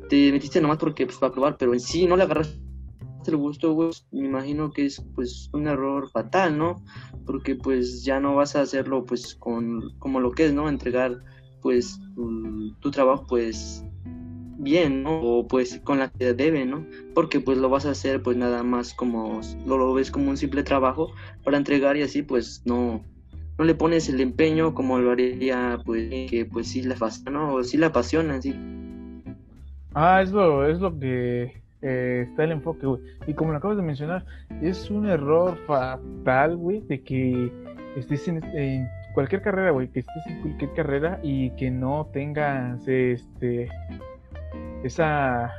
[0.10, 2.60] te metiste nomás porque, pues, para probar, pero en sí no le agarraste
[3.28, 6.84] el gusto, güey, me imagino que es, pues, un error fatal, ¿no?
[7.26, 10.70] Porque, pues, ya no vas a hacerlo, pues, con, como lo que es, ¿no?
[10.70, 11.18] Entregar,
[11.62, 13.84] pues, tu, tu trabajo, pues,
[14.58, 15.20] bien, ¿no?
[15.22, 16.86] O, pues, con la que debe, ¿no?
[17.14, 20.64] Porque, pues, lo vas a hacer, pues, nada más como, lo, ves como un simple
[20.64, 21.12] trabajo
[21.44, 23.04] para entregar y así, pues, no
[23.58, 27.54] no le pones el empeño como lo haría pues que pues sí la apasiona ¿no?
[27.54, 28.54] o sí la apasiona sí
[29.96, 33.02] Ah, es lo, es lo que eh, está el enfoque, güey.
[33.28, 34.26] Y como lo acabas de mencionar,
[34.62, 37.50] es un error fatal, güey, de que
[37.96, 42.86] estés en, en cualquier carrera, güey, que estés en cualquier carrera y que no tengas
[42.88, 43.70] este
[44.84, 45.52] esa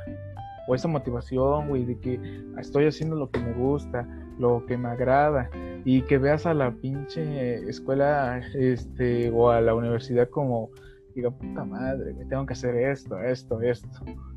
[0.67, 2.19] o esa motivación, güey, de que
[2.59, 5.49] estoy haciendo lo que me gusta, lo que me agrada,
[5.85, 10.69] y que veas a la pinche escuela, este, o a la universidad como,
[11.17, 13.89] diga, puta madre, me tengo que hacer esto, esto, esto.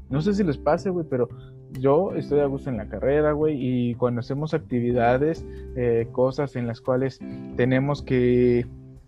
[0.09, 1.29] No sé si les pase, güey, pero
[1.73, 5.45] yo estoy a gusto en la carrera, güey, y cuando hacemos actividades,
[5.77, 7.21] eh, cosas en las cuales
[7.57, 8.67] tenemos que,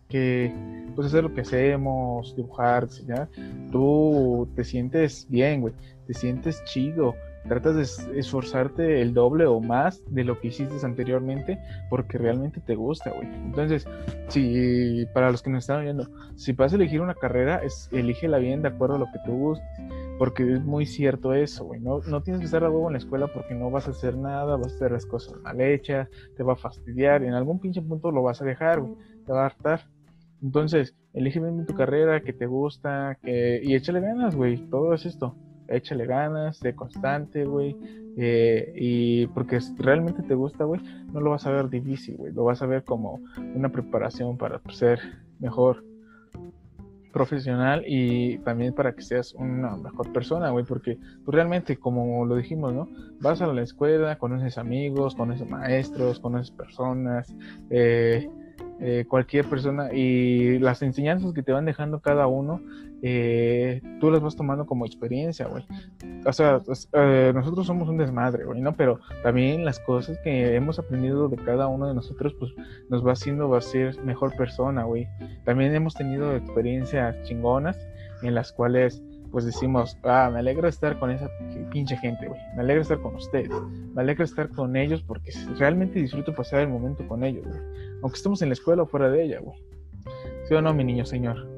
[0.08, 0.52] que
[0.94, 3.28] pues hacer lo que hacemos, dibujar, diseñar,
[3.70, 5.74] tú te sientes bien, güey,
[6.06, 7.14] te sientes chido,
[7.48, 11.58] tratas de esforzarte el doble o más de lo que hiciste anteriormente
[11.90, 13.26] porque realmente te gusta, güey.
[13.26, 13.86] Entonces,
[14.28, 18.38] si para los que nos están viendo, si vas a elegir una carrera, es, elígela
[18.38, 19.66] bien de acuerdo a lo que tú gustes.
[20.18, 21.80] Porque es muy cierto eso, güey.
[21.80, 24.16] No, no tienes que estar a huevo en la escuela porque no vas a hacer
[24.16, 27.58] nada, vas a hacer las cosas mal hechas, te va a fastidiar y en algún
[27.58, 28.94] pinche punto lo vas a dejar, güey.
[29.26, 29.80] Te va a hartar.
[30.40, 34.58] Entonces, elige bien tu carrera, que te gusta, y échale ganas, güey.
[34.70, 35.36] Todo es esto
[35.68, 37.76] échale ganas, sé constante, güey.
[38.16, 40.80] Eh, y porque realmente te gusta, güey,
[41.12, 42.32] no lo vas a ver difícil, güey.
[42.32, 43.20] Lo vas a ver como
[43.54, 45.00] una preparación para ser
[45.38, 45.84] mejor
[47.12, 52.36] profesional y también para que seas una mejor persona, güey, porque pues, realmente, como lo
[52.36, 52.88] dijimos, ¿no?
[53.20, 57.34] Vas a la escuela, conoces amigos, conoces maestros, conoces personas,
[57.70, 58.28] eh,
[58.80, 62.60] eh, cualquier persona y las enseñanzas que te van dejando cada uno,
[63.02, 65.64] eh, tú las vas tomando como experiencia, güey.
[66.24, 66.60] O sea,
[66.92, 68.74] eh, nosotros somos un desmadre, güey, ¿no?
[68.74, 72.52] Pero también las cosas que hemos aprendido de cada uno de nosotros, pues
[72.88, 75.06] nos va haciendo, va a ser mejor persona, güey.
[75.44, 77.76] También hemos tenido experiencias chingonas
[78.22, 81.28] en las cuales pues decimos, ah, me alegra estar con esa
[81.70, 82.38] pinche gente, güey.
[82.54, 83.50] Me alegra estar con ustedes.
[83.94, 87.60] Me alegra estar con ellos porque realmente disfruto pasar el momento con ellos, güey.
[88.02, 89.58] Aunque estemos en la escuela o fuera de ella, güey.
[90.48, 91.48] ¿Sí o no, mi niño señor?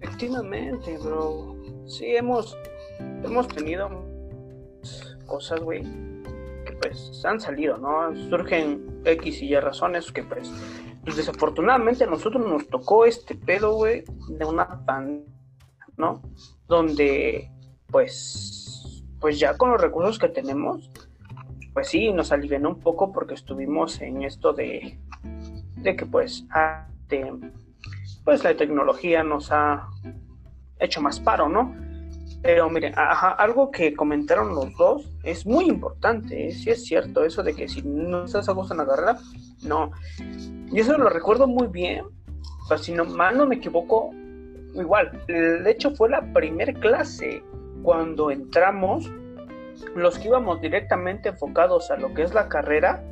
[0.00, 1.56] Efectivamente, bro.
[1.86, 2.56] Sí, hemos,
[3.24, 3.88] hemos tenido
[5.26, 5.82] cosas, güey,
[6.64, 8.14] que pues han salido, ¿no?
[8.28, 10.52] Surgen X y Y razones que pues
[11.08, 15.24] pues desafortunadamente a nosotros nos tocó este pedo, güey, de una pan,
[15.96, 16.20] ¿no?
[16.66, 17.50] Donde,
[17.86, 20.90] pues, pues ya con los recursos que tenemos,
[21.78, 24.98] pues sí, nos alivianó un poco porque estuvimos en esto de,
[25.76, 26.44] de que, pues,
[28.24, 29.86] pues la tecnología nos ha
[30.80, 31.76] hecho más paro, ¿no?
[32.42, 36.52] Pero miren, algo que comentaron los dos es muy importante, ¿eh?
[36.52, 39.18] sí es cierto, eso de que si no estás a gusto en la carrera,
[39.62, 39.92] no.
[40.72, 42.06] Y eso lo recuerdo muy bien,
[42.64, 44.10] o sea, si no mal no me equivoco,
[44.74, 47.40] igual, de hecho fue la primera clase
[47.84, 49.08] cuando entramos,
[49.94, 53.02] los que íbamos directamente enfocados a lo que es la carrera,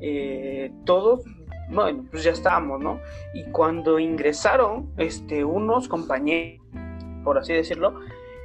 [0.00, 1.24] eh, todos
[1.70, 3.00] bueno, pues ya estábamos, ¿no?
[3.34, 6.64] Y cuando ingresaron, este, unos compañeros,
[7.24, 8.00] por así decirlo,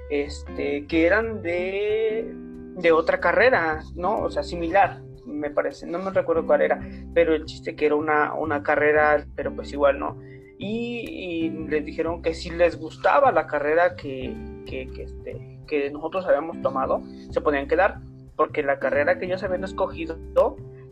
[0.09, 2.29] este, que eran de,
[2.75, 4.19] de otra carrera, ¿no?
[4.19, 6.81] O sea, similar, me parece, no me recuerdo cuál era,
[7.13, 10.21] pero el chiste que era una, una carrera, pero pues igual, ¿no?
[10.57, 14.33] Y, les dijeron que si les gustaba la carrera que,
[14.65, 17.99] que, que, este, que nosotros habíamos tomado, se podían quedar,
[18.35, 20.17] porque la carrera que ellos habían escogido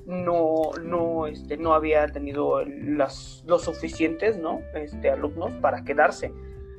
[0.06, 4.62] no, no, este, no había tenido las, los suficientes, ¿no?
[4.74, 6.34] Este, alumnos para quedarse.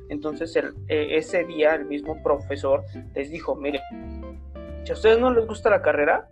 [0.09, 2.83] Entonces el, eh, ese día el mismo profesor
[3.15, 3.81] les dijo, mire,
[4.83, 6.29] si a ustedes no les gusta la carrera,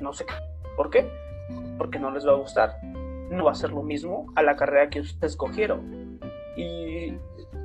[0.00, 0.24] no sé
[0.76, 1.10] por qué,
[1.76, 2.76] porque no les va a gustar.
[3.30, 6.18] No va a ser lo mismo a la carrera que ustedes escogieron.
[6.56, 7.14] Y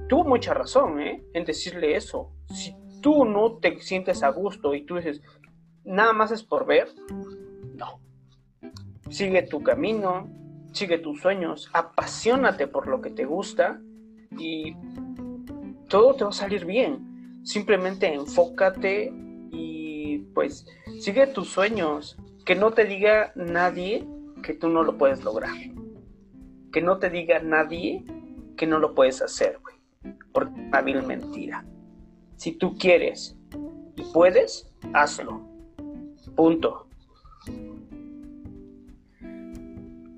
[0.07, 1.23] tuvo mucha razón ¿eh?
[1.33, 2.31] en decirle eso.
[2.53, 5.21] Si tú no te sientes a gusto y tú dices,
[5.83, 6.87] nada más es por ver,
[7.75, 7.99] no.
[9.09, 10.29] Sigue tu camino,
[10.71, 13.79] sigue tus sueños, apasionate por lo que te gusta
[14.37, 14.75] y
[15.87, 17.41] todo te va a salir bien.
[17.43, 19.11] Simplemente enfócate
[19.51, 20.65] y pues
[20.99, 22.17] sigue tus sueños.
[22.45, 24.05] Que no te diga nadie
[24.41, 25.55] que tú no lo puedes lograr.
[26.71, 28.03] Que no te diga nadie
[28.57, 29.72] que no lo puedes hacer, güey.
[30.03, 31.65] Es una mentira.
[32.35, 33.37] Si tú quieres
[33.95, 35.41] y puedes, hazlo.
[36.35, 36.87] Punto.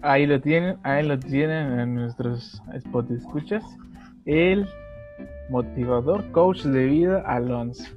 [0.02, 3.64] Ahí lo tienen, ahí lo tienen en nuestros spot escuchas
[4.26, 4.68] el
[5.50, 7.92] motivador coach de vida Alonso.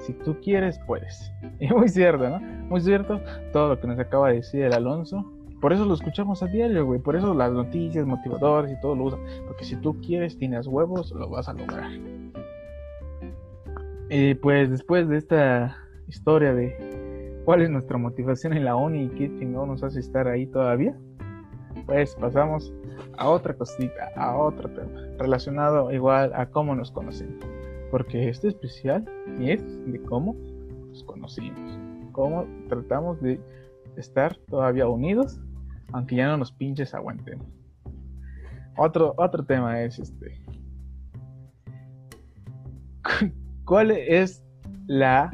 [0.00, 1.32] Si tú quieres, puedes.
[1.60, 2.40] Y muy cierto, ¿no?
[2.68, 3.20] Muy cierto
[3.52, 5.35] todo lo que nos acaba de decir el Alonso.
[5.60, 7.00] Por eso lo escuchamos a diario, güey.
[7.00, 9.20] Por eso las noticias, motivadores y todo lo usan.
[9.46, 11.90] Porque si tú quieres, tienes huevos, lo vas a lograr.
[14.08, 15.76] Y pues después de esta
[16.08, 20.28] historia de cuál es nuestra motivación en la uni y qué chingón nos hace estar
[20.28, 20.96] ahí todavía,
[21.86, 22.72] pues pasamos
[23.18, 27.44] a otra cosita, a otro tema, relacionado igual a cómo nos conocemos.
[27.90, 29.04] porque este especial
[29.40, 30.36] es de cómo
[30.88, 31.78] nos conocimos,
[32.12, 33.40] cómo tratamos de
[33.96, 35.40] estar todavía unidos,
[35.92, 37.46] aunque ya no nos pinches aguantemos.
[38.76, 40.40] Otro, otro tema es este.
[43.64, 44.44] ¿Cuál es
[44.86, 45.32] la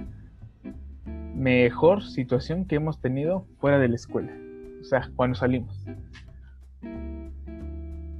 [1.34, 4.32] mejor situación que hemos tenido fuera de la escuela?
[4.80, 5.84] O sea, cuando salimos.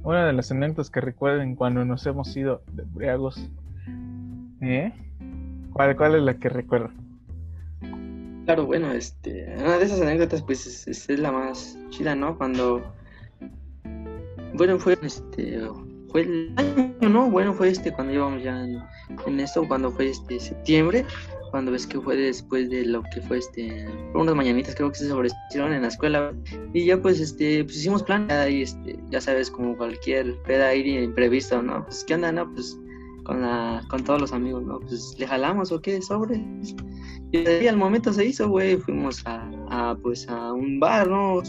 [0.03, 3.49] Una de las anécdotas que recuerden cuando nos hemos ido de briagos.
[4.61, 4.91] ¿Eh?
[5.71, 7.02] ¿Cuál, ¿Cuál es la que recuerdan?
[8.45, 12.37] Claro, bueno, este, una de esas anécdotas pues es, es- la más chida, ¿no?
[12.37, 12.83] Cuando,
[14.55, 15.61] bueno, fue, este,
[16.09, 17.29] fue el año, ¿no?
[17.29, 18.79] Bueno, fue este, cuando íbamos ya en,
[19.25, 21.05] en esto, cuando fue este septiembre,
[21.51, 25.07] cuando ves que fue después de lo que fue este, unas mañanitas creo que se
[25.07, 26.33] sobrecieron en la escuela,
[26.73, 30.97] y ya pues este, pues hicimos plan, y este, ya sabes, como cualquier peda ahí
[30.97, 31.85] imprevisto, ¿no?
[31.85, 32.51] Pues, ¿qué onda, no?
[32.53, 32.77] Pues,
[33.23, 34.79] con la, con todos los amigos, ¿no?
[34.79, 36.01] Pues, ¿le jalamos o qué?
[36.01, 36.43] Sobre.
[37.31, 41.41] Y ahí al momento se hizo, güey, fuimos a, pues a un bar, ¿no?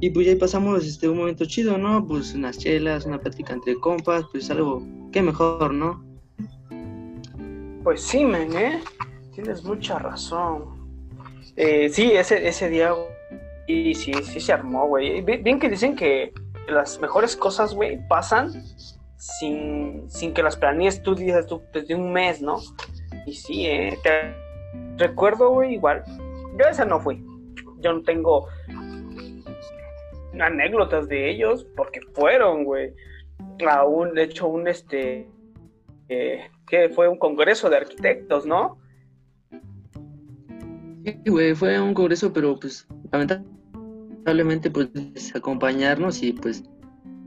[0.00, 2.04] Y pues ahí pasamos este un momento chido, ¿no?
[2.06, 6.04] Pues unas chelas, una plática entre compas, pues algo, qué mejor, ¿no?
[7.82, 8.80] Pues sí, men, ¿eh?
[9.34, 10.64] Tienes mucha razón.
[11.56, 12.92] Eh, sí, ese, ese día,
[13.66, 15.22] y sí, sí se armó, güey.
[15.22, 16.32] Bi- Bien que dicen que
[16.68, 18.50] las mejores cosas, güey, pasan
[19.16, 22.56] sin, sin que las planees tú dices tú desde un mes, ¿no?
[23.26, 23.98] Y sí, eh,
[24.96, 26.02] recuerdo, güey, igual.
[26.58, 27.24] Yo esa no fui.
[27.80, 28.48] Yo no tengo
[30.40, 32.92] anécdotas de ellos porque fueron, güey.
[33.68, 35.28] A un, de hecho, un este
[36.08, 38.78] eh, que fue un congreso de arquitectos, ¿no?
[41.04, 44.90] Sí, güey, fue un congreso, pero pues lamentablemente pues
[45.34, 46.64] acompañarnos y pues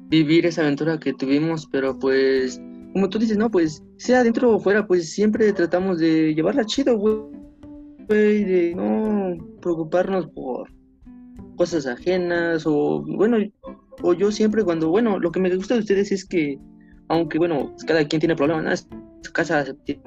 [0.10, 2.62] vivir esa aventura que tuvimos, pero pues
[2.94, 6.98] como tú dices, no, pues sea dentro o fuera, pues siempre tratamos de llevarla chido,
[6.98, 10.70] güey, de no preocuparnos por
[11.58, 13.38] cosas ajenas o bueno,
[14.02, 16.58] o yo siempre cuando, bueno, lo que me gusta de ustedes es que
[17.10, 18.98] aunque bueno, cada quien tiene problemas, ¿no?
[19.34, 19.66] casa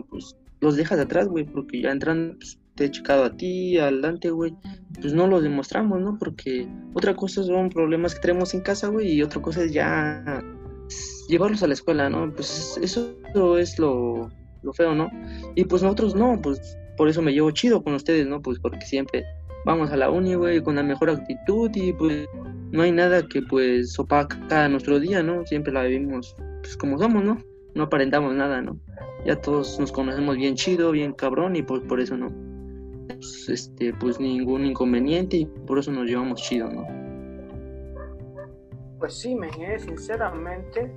[0.09, 4.31] pues los dejas atrás, güey, porque ya entran pues, te he checado a ti, adelante,
[4.31, 4.57] güey,
[5.03, 6.17] pues no lo demostramos, ¿no?
[6.19, 10.43] Porque otra cosa son problemas que tenemos en casa, güey, y otra cosa es ya
[11.29, 12.33] llevarlos a la escuela, ¿no?
[12.33, 13.15] Pues eso
[13.59, 14.31] es lo,
[14.63, 15.11] lo feo, ¿no?
[15.57, 16.59] Y pues nosotros no, pues
[16.97, 18.41] por eso me llevo chido con ustedes, ¿no?
[18.41, 19.27] Pues porque siempre
[19.67, 22.27] vamos a la uni, güey, con la mejor actitud y pues
[22.73, 25.45] no hay nada que pues opaca nuestro día, ¿no?
[25.45, 27.45] Siempre la vivimos pues como somos, ¿no?
[27.75, 28.81] No aparentamos nada, ¿no?
[29.27, 32.50] Ya todos nos conocemos bien chido, bien cabrón y pues por eso no
[33.21, 36.87] pues, este, pues ningún inconveniente y por eso nos llevamos chido, ¿no?
[38.99, 40.91] Pues sí, men, eh, sinceramente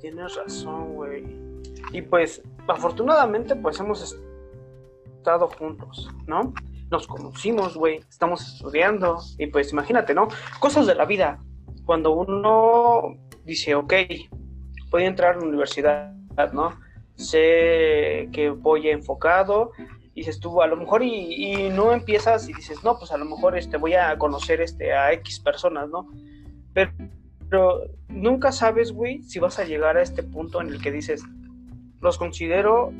[0.00, 1.24] tienes razón, güey.
[1.92, 4.16] Y pues, afortunadamente, pues hemos
[5.04, 6.54] estado juntos, ¿no?
[6.90, 10.28] Nos conocimos, güey, estamos estudiando y pues imagínate, ¿no?
[10.60, 11.38] Cosas de la vida.
[11.84, 13.92] Cuando uno dice, ok,
[14.90, 16.14] voy a entrar a la universidad,
[16.54, 16.80] ¿no?
[17.16, 19.72] Sé que voy enfocado
[20.18, 23.24] y dices tú, a lo mejor y, no empiezas y dices, no, pues a lo
[23.24, 26.08] mejor este, voy a conocer este, a X personas, ¿no?
[26.74, 26.90] Pero,
[27.48, 31.22] pero nunca sabes, güey, si vas a llegar a este punto en el que dices,
[32.00, 32.92] los considero,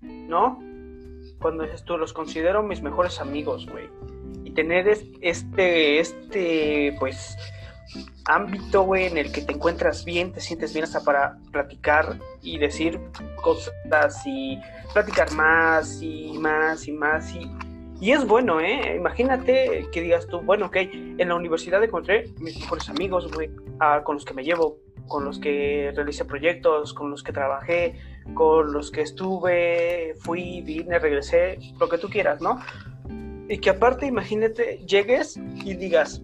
[0.00, 0.62] ¿no?
[1.40, 3.88] Cuando dices tú, los considero mis mejores amigos, güey.
[4.44, 4.86] Y tener
[5.22, 7.36] este, este, pues,
[8.24, 12.58] ámbito, güey, en el que te encuentras bien, te sientes bien hasta para platicar y
[12.58, 13.00] decir
[13.42, 13.72] cosas
[14.26, 14.58] y
[14.92, 17.50] platicar más y más y más y,
[18.00, 18.96] y es bueno, ¿eh?
[18.96, 23.50] Imagínate que digas tú, bueno, ok, en la universidad encontré mis mejores amigos, güey,
[23.80, 27.96] ah, con los que me llevo, con los que realicé proyectos, con los que trabajé,
[28.34, 32.60] con los que estuve, fui, vine, regresé, lo que tú quieras, ¿no?
[33.48, 36.22] Y que aparte, imagínate, llegues y digas,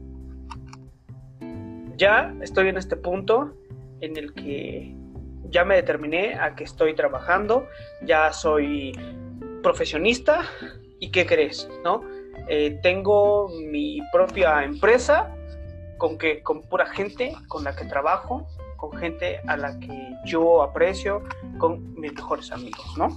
[1.96, 3.54] ya estoy en este punto
[4.00, 4.94] en el que
[5.50, 7.66] ya me determiné a que estoy trabajando,
[8.02, 8.92] ya soy
[9.62, 10.42] profesionista
[11.00, 11.68] y ¿qué crees?
[11.84, 12.02] ¿No?
[12.48, 15.34] Eh, tengo mi propia empresa
[15.98, 18.46] con que con pura gente con la que trabajo,
[18.76, 21.22] con gente a la que yo aprecio,
[21.58, 23.16] con mis mejores amigos, ¿no?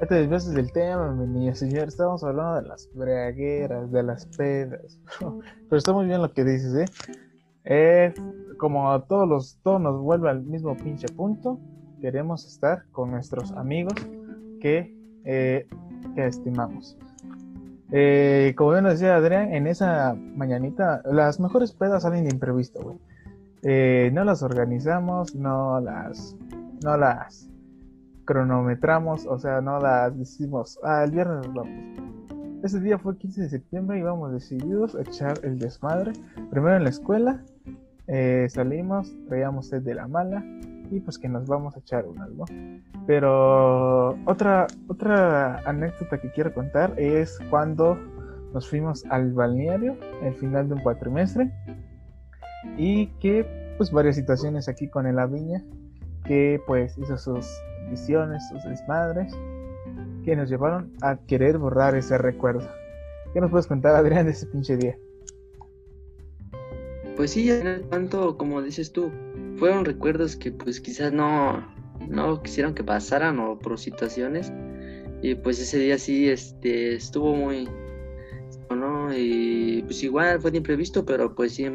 [0.00, 1.88] Ya te desvías del tema, mi niña señor.
[1.88, 4.98] Estamos hablando de las bragueras, de las pedas.
[5.20, 7.14] Pero está muy bien lo que dices, ¿eh?
[8.58, 11.58] Como todos los, todo nos vuelve al mismo pinche punto,
[12.00, 13.94] queremos estar con nuestros amigos
[14.60, 14.94] que,
[15.24, 15.66] eh,
[16.14, 16.96] que estimamos.
[17.90, 22.98] Eh, como bien decía Adrián, en esa mañanita, las mejores pedas salen de imprevisto, güey.
[23.62, 26.36] Eh, no las organizamos, no las
[26.82, 27.48] no las
[28.26, 32.62] cronometramos, o sea, no las decimos, ah, el viernes nos vamos.
[32.62, 36.12] Ese día fue 15 de septiembre y íbamos decididos a echar el desmadre.
[36.50, 37.42] Primero en la escuela,
[38.06, 40.44] eh, salimos, traíamos sed de la mala
[40.90, 42.44] y pues que nos vamos a echar un algo.
[43.06, 47.98] Pero otra, otra anécdota que quiero contar es cuando
[48.52, 51.50] nos fuimos al balneario, el final de un cuatrimestre,
[52.76, 55.62] y que pues varias situaciones aquí con el Aviña,
[56.24, 57.46] que pues hizo sus
[57.90, 59.32] visiones, sus desmadres,
[60.24, 62.68] que nos llevaron a querer borrar ese recuerdo.
[63.32, 64.96] ¿Qué nos puedes contar, Adrián, de ese pinche día?
[67.16, 67.48] Pues sí,
[67.90, 69.10] tanto como dices tú,
[69.56, 71.64] fueron recuerdos que pues quizás no,
[72.08, 74.52] no quisieron que pasaran o por situaciones.
[75.22, 77.68] Y pues ese día sí este, estuvo muy,
[78.70, 79.16] ¿no?
[79.16, 81.66] Y pues igual fue de imprevisto, pero pues sí,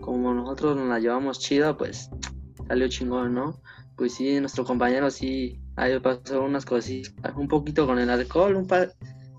[0.00, 2.10] como nosotros nos la llevamos chida, pues
[2.66, 3.60] salió chingón, ¿no?
[3.96, 8.66] Pues sí, nuestro compañero sí, ahí pasó unas cositas, un poquito con el alcohol, un
[8.66, 8.92] par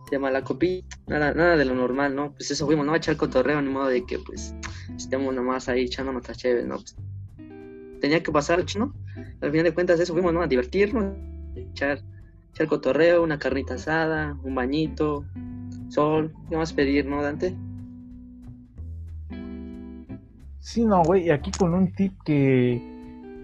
[0.09, 2.33] de mala copilla, nada, nada de lo normal, ¿no?
[2.33, 2.93] Pues eso fuimos, ¿no?
[2.93, 4.53] A echar cotorreo, ni modo de que pues
[4.95, 6.75] estemos nomás ahí echando nuestras chéves, ¿no?
[6.75, 6.95] Pues,
[8.01, 8.93] tenía que pasar, ¿no?
[9.41, 10.41] Al final de cuentas eso fuimos, ¿no?
[10.41, 11.15] A divertirnos,
[11.55, 12.01] echar,
[12.51, 15.25] echar cotorreo, una carnita asada, un bañito,
[15.89, 17.55] sol, ¿qué más pedir, no, Dante?
[20.59, 22.81] Sí, no, güey, aquí con un tip que,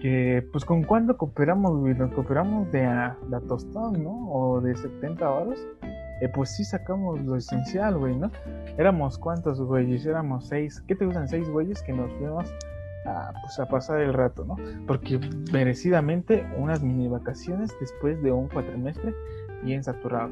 [0.00, 4.28] que pues con cuánto cooperamos, güey, nos cooperamos de a, de a tostón, ¿no?
[4.32, 5.58] O de 70 horas,
[6.22, 8.30] eh, pues sí sacamos lo esencial, güey, ¿no?
[8.78, 11.28] Éramos cuántos güeyes, éramos seis, ¿qué te gustan?
[11.28, 12.48] Seis güeyes que nos fuimos
[13.06, 14.56] a, pues, pasar el rato, ¿no?
[14.86, 15.18] Porque
[15.52, 19.14] merecidamente unas mini vacaciones después de un cuatrimestre
[19.64, 20.30] bien saturado.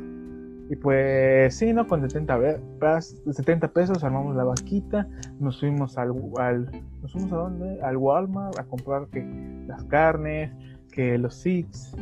[0.69, 1.89] Y pues sí, ¿no?
[1.89, 5.09] Con 70, ve- pas- 70 pesos armamos la vaquita,
[5.41, 6.71] nos fuimos al, al
[7.03, 7.83] nos fuimos a dónde?
[7.83, 9.25] Al Walmart a comprar que
[9.67, 10.53] las carnes,
[10.93, 11.97] que los six,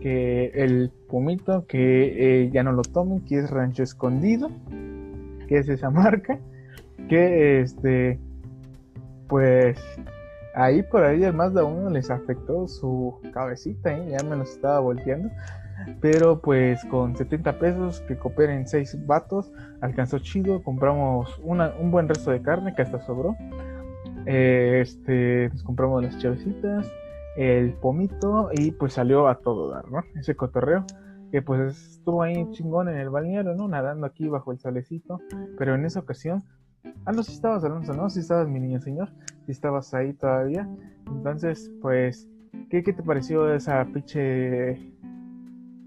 [0.00, 4.50] que el pomito, que eh, ya no lo tomen, que es Rancho Escondido,
[5.46, 6.38] que es esa marca,
[7.08, 8.18] que este,
[9.28, 9.78] pues
[10.54, 14.16] ahí por ahí más de uno les afectó su cabecita, ¿eh?
[14.18, 15.30] ya me los estaba volteando.
[16.02, 22.06] Pero pues con 70 pesos que cooperen 6 vatos, alcanzó chido, compramos una- un buen
[22.06, 23.34] resto de carne que hasta sobró.
[24.26, 26.86] Eh, este, nos compramos las chavecitas,
[27.40, 30.02] el pomito y pues salió a todo dar, ¿no?
[30.14, 30.84] Ese cotorreo
[31.32, 33.66] que pues estuvo ahí chingón en el balneario, ¿no?
[33.66, 35.20] Nadando aquí bajo el solecito,
[35.56, 36.42] pero en esa ocasión,
[37.06, 38.10] ah, no, si estabas Alonso, ¿no?
[38.10, 39.08] Si estabas mi niño señor,
[39.46, 40.68] si estabas ahí todavía.
[41.06, 42.28] Entonces, pues,
[42.68, 44.74] ¿qué, qué te pareció esa pinche,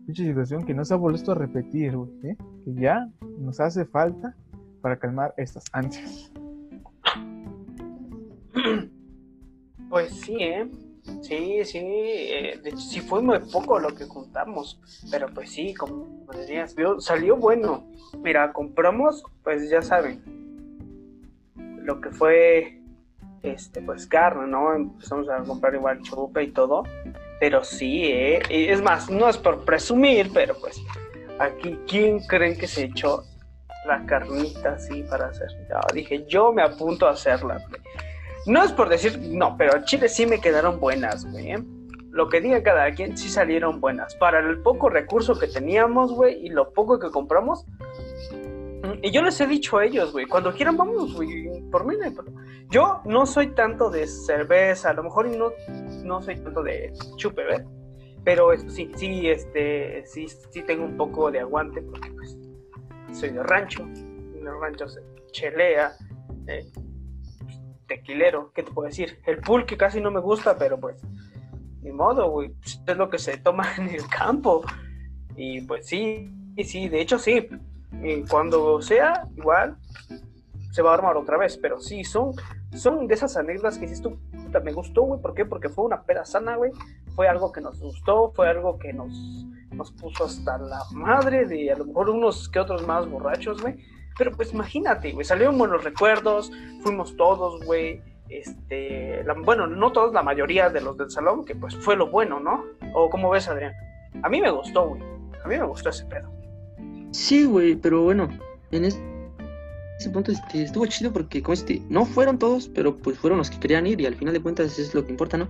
[0.08, 2.10] pinche situación que no se ha vuelto a repetir, güey?
[2.24, 2.38] ¿eh?
[2.66, 4.36] Que ya nos hace falta
[4.82, 6.34] para calmar estas ansias.
[9.90, 10.68] Pues sí, ¿eh?
[11.22, 14.80] Sí, sí, eh, de hecho sí fue muy poco lo que juntamos,
[15.12, 17.86] pero pues sí, como decías, vio- salió bueno.
[18.22, 20.22] Mira, compramos, pues ya saben,
[21.84, 22.80] lo que fue,
[23.42, 24.74] este, pues carne, ¿no?
[24.76, 26.84] Empezamos a comprar igual chupe y todo,
[27.40, 28.40] pero sí, ¿eh?
[28.50, 30.82] Es más, no es por presumir, pero pues
[31.40, 33.24] aquí, ¿quién creen que se echó
[33.86, 35.50] la carnita así para hacer?
[35.70, 37.82] Ya, dije, yo me apunto a hacerla, güey.
[38.46, 41.52] No es por decir, no, pero chile sí me quedaron buenas, güey.
[41.52, 41.64] ¿eh?
[42.12, 44.16] Lo que diga cada quien, sí salieron buenas.
[44.16, 47.66] Para el poco recurso que teníamos, güey, y lo poco que compramos.
[48.84, 51.96] mm, Y yo les he dicho a ellos, güey, cuando quieran vamos, güey, por mí
[52.14, 52.44] problema.
[52.70, 55.52] Yo no soy tanto de cerveza, a lo mejor no,
[56.04, 57.66] no soy tanto de chupe, ¿ver?
[58.24, 62.38] Pero eso sí, sí, este, sí, sí tengo un poco de aguante porque pues
[63.12, 65.94] soy de rancho, en el rancho se chelea,
[66.48, 66.66] eh,
[67.94, 69.20] tequilero, ¿qué te puedo decir?
[69.26, 71.02] El pulque casi no me gusta, pero pues,
[71.82, 74.64] ni modo, güey, es lo que se toma en el campo.
[75.36, 77.48] Y pues sí, y sí, de hecho sí,
[78.02, 79.78] y cuando sea, igual,
[80.72, 82.34] se va a armar otra vez, pero sí, son,
[82.72, 85.46] son de esas anécdotas que dices tú, puta, me gustó, güey, ¿por qué?
[85.46, 86.72] Porque fue una peda sana, güey,
[87.16, 89.14] fue algo que nos gustó, fue algo que nos,
[89.72, 93.76] nos puso hasta la madre de a lo mejor unos que otros más borrachos, güey.
[94.18, 96.52] Pero pues imagínate, güey, salieron buenos recuerdos,
[96.82, 98.02] fuimos todos, güey.
[98.30, 102.40] Este, bueno, no todos, la mayoría de los del salón, que pues fue lo bueno,
[102.40, 102.64] ¿no?
[102.96, 103.74] O como ves, Adrián.
[104.24, 105.02] A mí me gustó, güey.
[105.44, 106.32] A mí me gustó ese pedo.
[107.12, 108.30] Sí, güey, pero bueno,
[108.72, 109.00] en es-
[110.00, 113.50] ese punto este, estuvo chido porque, como este, no fueron todos, pero pues fueron los
[113.52, 115.48] que querían ir y al final de cuentas es lo que importa, ¿no?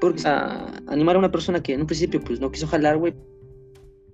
[0.00, 3.14] Porque a animar a una persona que en un principio pues no quiso jalar, güey,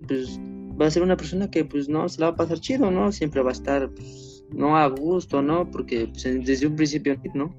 [0.06, 0.38] pues
[0.80, 3.12] va a ser una persona que pues no se la va a pasar chido, ¿no?
[3.12, 5.70] Siempre va a estar pues, no a gusto, ¿no?
[5.70, 7.54] Porque pues, desde un principio, ¿no?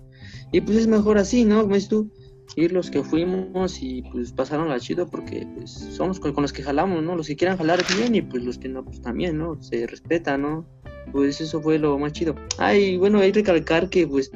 [0.52, 1.62] Y pues es mejor así, ¿no?
[1.62, 2.12] Como dices tú,
[2.56, 6.64] ir los que fuimos y pues pasaron la chido porque pues somos con, los que
[6.64, 7.16] jalamos, ¿no?
[7.16, 9.62] Los que quieran jalar bien y pues los que no, pues también, ¿no?
[9.62, 10.66] Se respeta, ¿no?
[11.12, 12.36] Pues eso fue lo más chido.
[12.58, 14.32] Ay, bueno, hay que recalcar que pues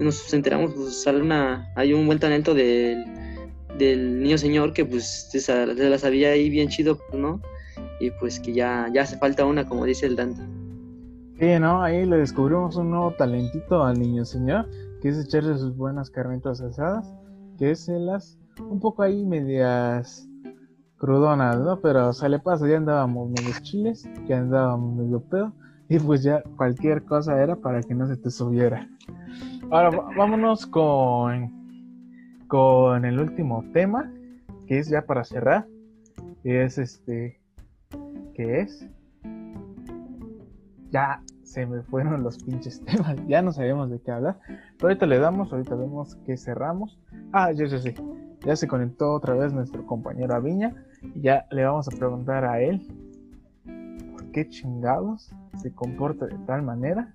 [0.00, 3.04] nos enteramos, pues sale una, hay un buen talento del,
[3.78, 7.40] del niño señor que pues se la sabía ahí bien chido, ¿no?
[8.00, 10.42] Y pues que ya, ya hace falta una, como dice el Dante.
[11.38, 11.82] Sí, ¿no?
[11.82, 14.68] Ahí le descubrimos un nuevo talentito al niño señor,
[15.00, 17.12] que es echarse sus buenas carnitas asadas,
[17.58, 20.28] que es en las un poco ahí medias
[20.96, 21.80] crudonas, ¿no?
[21.80, 25.52] Pero se le pasa, ya andábamos medio chiles, ya andábamos medio pedo,
[25.88, 28.88] y pues ya cualquier cosa era para que no se te subiera.
[29.70, 31.52] Ahora vámonos con,
[32.46, 34.10] con el último tema,
[34.66, 35.66] que es ya para cerrar,
[36.44, 37.40] es este,
[38.34, 38.88] que es
[40.90, 44.38] ya se me fueron los pinches temas, ya no sabemos de qué hablar.
[44.46, 46.98] Pero ahorita le damos, ahorita vemos que cerramos.
[47.32, 47.94] Ah, ya ya sé,
[48.46, 50.74] ya se conectó otra vez nuestro compañero Aviña.
[51.14, 52.86] Y ya le vamos a preguntar a él
[54.12, 57.12] por qué chingados se comporta de tal manera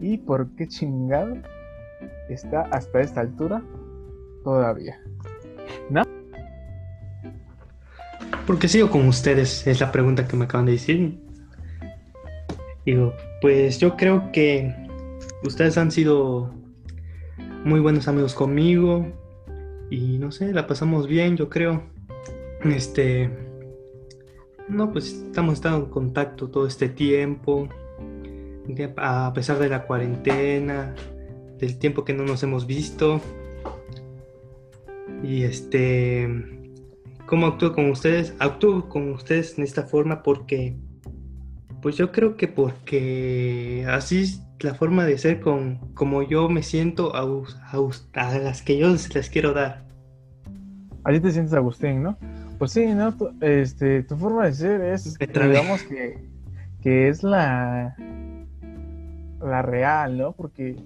[0.00, 1.36] y por qué chingado
[2.28, 3.62] está hasta esta altura
[4.42, 4.98] todavía.
[8.46, 11.18] Porque sigo con ustedes, es la pregunta que me acaban de decir.
[12.84, 14.74] Digo, pues yo creo que
[15.42, 16.52] ustedes han sido
[17.64, 19.06] muy buenos amigos conmigo
[19.90, 21.82] y no sé, la pasamos bien, yo creo.
[22.64, 23.30] Este,
[24.68, 27.68] no, pues estamos estando en contacto todo este tiempo,
[28.96, 30.94] a pesar de la cuarentena,
[31.58, 33.20] del tiempo que no nos hemos visto.
[35.22, 36.28] Y este,
[37.26, 38.34] ¿Cómo actúo con ustedes?
[38.38, 40.76] Actúo con ustedes en esta forma porque,
[41.80, 46.62] pues yo creo que porque así es la forma de ser con como yo me
[46.62, 49.84] siento a, a a las que yo les quiero dar.
[51.04, 52.18] Así te sientes, Agustín, ¿no?
[52.58, 53.14] Pues sí, ¿no?
[53.16, 56.18] Tu, este, tu forma de ser es, digamos que,
[56.82, 57.94] que es la,
[59.40, 60.32] la real, ¿no?
[60.32, 60.76] Porque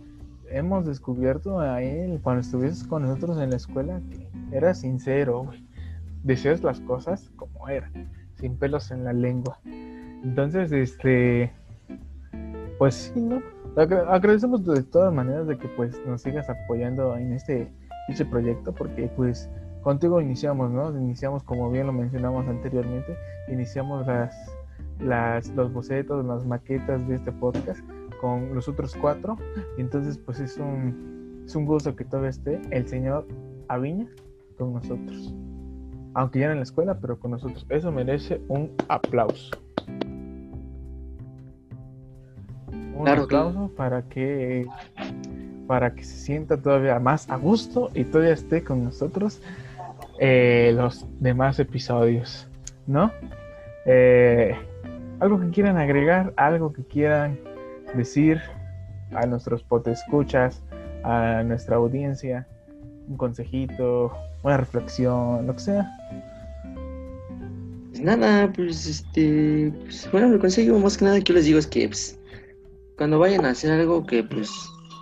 [0.50, 5.67] hemos descubierto ahí, cuando estuviste con nosotros en la escuela, que eras sincero, güey.
[6.22, 9.58] Decías las cosas como eran, sin pelos en la lengua.
[10.24, 11.52] Entonces, este,
[12.78, 13.40] pues sí, ¿no?
[13.76, 17.70] Agra- agradecemos de todas maneras de que pues nos sigas apoyando en este,
[18.08, 19.48] este proyecto, porque pues
[19.82, 20.90] contigo iniciamos, ¿no?
[20.98, 23.16] Iniciamos, como bien lo mencionamos anteriormente,
[23.48, 24.34] iniciamos las,
[24.98, 27.80] las, los bocetos, las maquetas de este podcast
[28.20, 29.36] con los otros cuatro.
[29.76, 33.26] Entonces, pues es un, es un gusto que todavía esté el señor
[33.68, 34.08] Aviña
[34.56, 35.32] con nosotros.
[36.18, 37.64] Aunque ya no en la escuela, pero con nosotros.
[37.68, 39.52] Eso merece un aplauso.
[42.66, 44.66] Un Claro, aplauso para que
[45.68, 49.40] para que se sienta todavía más a gusto y todavía esté con nosotros
[50.18, 52.48] eh, los demás episodios,
[52.88, 53.12] ¿no?
[53.86, 54.56] Eh,
[55.20, 57.38] algo que quieran agregar, algo que quieran
[57.94, 58.40] decir
[59.12, 60.64] a nuestros potescuchas,
[61.04, 62.48] a nuestra audiencia,
[63.08, 64.10] un consejito,
[64.42, 65.90] una reflexión, lo que sea.
[67.90, 71.58] Pues nada, pues este, pues, bueno, el consejo más que nada que yo les digo
[71.58, 72.18] es que pues,
[72.96, 74.50] cuando vayan a hacer algo que pues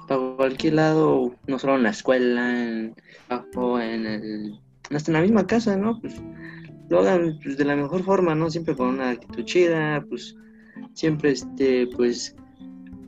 [0.07, 2.95] para cualquier lado, no solo en la escuela, en,
[3.57, 4.61] o en el,
[4.95, 6.01] hasta en la misma casa, ¿no?
[6.01, 6.15] Pues
[6.89, 8.51] lo hagan pues, de la mejor forma, ¿no?
[8.51, 10.37] Siempre con una actitud chida, pues
[10.95, 12.37] siempre este, pues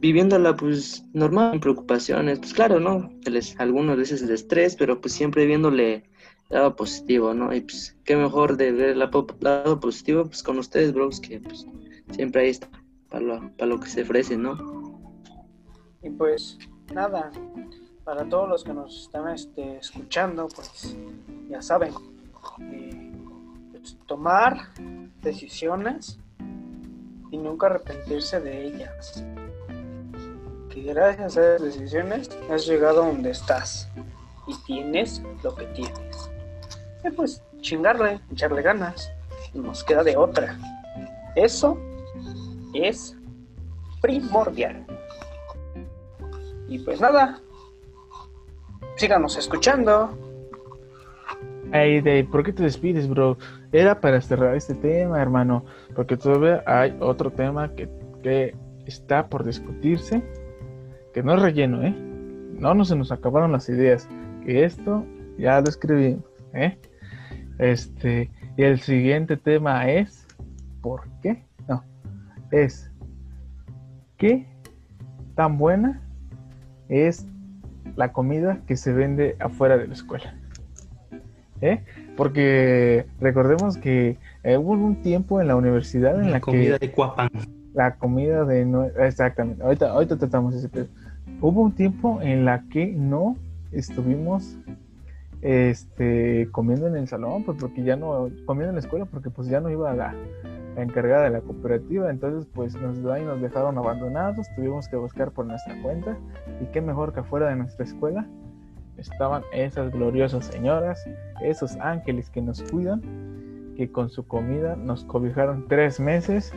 [0.01, 3.11] viviéndola pues normal, preocupaciones, pues claro, ¿no?
[3.59, 6.05] Algunas veces el estrés, pero pues siempre viéndole
[6.49, 7.55] lado positivo, ¿no?
[7.55, 11.66] Y pues qué mejor de ver el lado positivo pues con ustedes, bros, que pues
[12.12, 12.68] siempre ahí está
[13.11, 14.57] para lo, para lo que se ofrece, ¿no?
[16.03, 16.59] Y pues
[16.94, 17.30] nada,
[18.05, 20.96] para todos los que nos están este, escuchando, pues
[21.51, 21.92] ya saben,
[22.72, 23.12] eh,
[23.72, 24.72] pues, tomar
[25.22, 26.18] decisiones
[27.30, 29.24] y nunca arrepentirse de ellas.
[30.79, 33.89] Que gracias a esas decisiones has llegado a donde estás
[34.47, 36.31] y tienes lo que tienes.
[37.05, 39.11] Y pues chingarle, echarle ganas,
[39.55, 40.57] nos queda de otra.
[41.35, 41.76] Eso
[42.74, 43.16] es
[44.01, 44.87] primordial.
[46.68, 47.41] Y pues nada,
[48.97, 50.16] síganos escuchando.
[51.72, 53.37] Ey, Dave, ¿por qué te despides, bro?
[53.72, 55.64] Era para cerrar este tema, hermano,
[55.97, 57.89] porque todavía hay otro tema que,
[58.22, 58.55] que
[58.87, 60.22] está por discutirse,
[61.12, 61.94] que no es relleno, ¿eh?
[62.59, 64.09] No, no se nos acabaron las ideas,
[64.44, 65.04] que esto
[65.38, 66.78] ya lo escribimos, ¿eh?
[67.59, 70.26] Este, y el siguiente tema es,
[70.80, 71.44] ¿por qué?
[71.68, 71.82] No,
[72.50, 72.90] es,
[74.16, 74.46] ¿qué
[75.34, 76.00] tan buena
[76.88, 77.26] es
[77.96, 80.34] la comida que se vende afuera de la escuela?
[81.61, 81.80] ¿eh?
[82.16, 86.86] Porque recordemos que eh, hubo un tiempo en la universidad en la, La comida que
[86.86, 87.28] de Cuapan.
[87.79, 90.89] La comida de no, exactamente ahorita ahorita tratamos ese pedo
[91.41, 93.37] hubo un tiempo en la que no
[93.70, 94.59] estuvimos
[95.43, 99.47] este comiendo en el salón pues porque ya no comiendo en la escuela porque pues
[99.49, 100.12] ya no iba la,
[100.74, 102.11] la encargada de la cooperativa.
[102.11, 106.16] Entonces pues nos ahí nos dejaron abandonados tuvimos que buscar por nuestra cuenta.
[106.61, 108.26] Y qué mejor que afuera de nuestra escuela
[108.97, 111.09] estaban esas gloriosas señoras
[111.41, 113.01] esos ángeles que nos cuidan
[113.76, 116.53] que con su comida nos cobijaron tres meses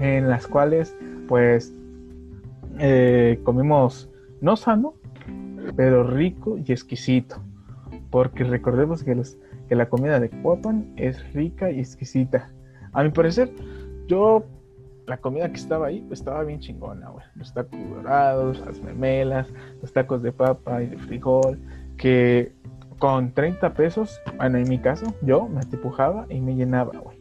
[0.00, 0.96] en las cuales
[1.28, 1.72] pues
[2.78, 4.94] eh, comimos no sano,
[5.76, 7.36] pero rico y exquisito.
[8.10, 9.36] Porque recordemos que, los,
[9.68, 12.50] que la comida de Cuapan es rica y exquisita.
[12.92, 13.50] A mi parecer,
[14.06, 14.44] yo,
[15.06, 17.24] la comida que estaba ahí, pues estaba bien chingona, güey.
[17.34, 19.48] Los tacos dorados, las memelas,
[19.80, 21.58] los tacos de papa y de frijol,
[21.96, 22.52] que
[22.98, 27.18] con 30 pesos, bueno, en mi caso, yo me atipujaba y me llenaba, güey.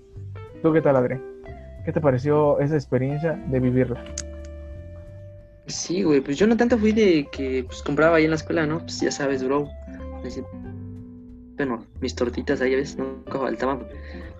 [0.61, 1.32] ¿Tú qué tal, Adrián?
[1.85, 4.03] ¿Qué te pareció esa experiencia de vivirla?
[5.67, 8.65] Sí, güey, pues yo no tanto fui de que pues compraba ahí en la escuela,
[8.65, 8.79] ¿no?
[8.79, 9.69] Pues ya sabes, bro.
[11.55, 13.87] Bueno, mis tortitas ahí a veces nunca faltaban.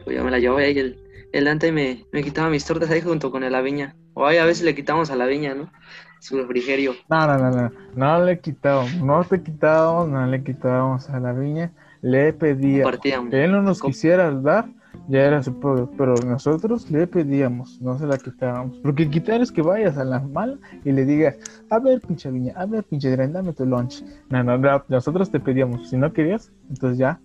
[0.04, 1.00] Pues yo me la llevaba ahí el,
[1.32, 3.96] el Dante me, me quitaba mis tortas ahí junto con el Aviña.
[4.14, 5.72] O ahí a veces le quitamos a la Viña, ¿no?
[6.20, 6.94] Su refrigerio.
[7.10, 11.34] No, no, no, no, no le quitábamos, no te quitábamos, no le quitábamos a la
[11.34, 13.30] viña, le Compartíamos.
[13.30, 14.68] que él no nos quisiera dar,
[15.08, 19.52] ya era su problema, pero nosotros le pedíamos, no se la quitábamos, porque quitar es
[19.52, 21.36] que vayas a la mala y le digas,
[21.70, 25.30] a ver pinche viña, a ver pinche Adrián, dame tu lunch, no, no, no, nosotros
[25.32, 27.20] te pedíamos, si no querías, entonces ya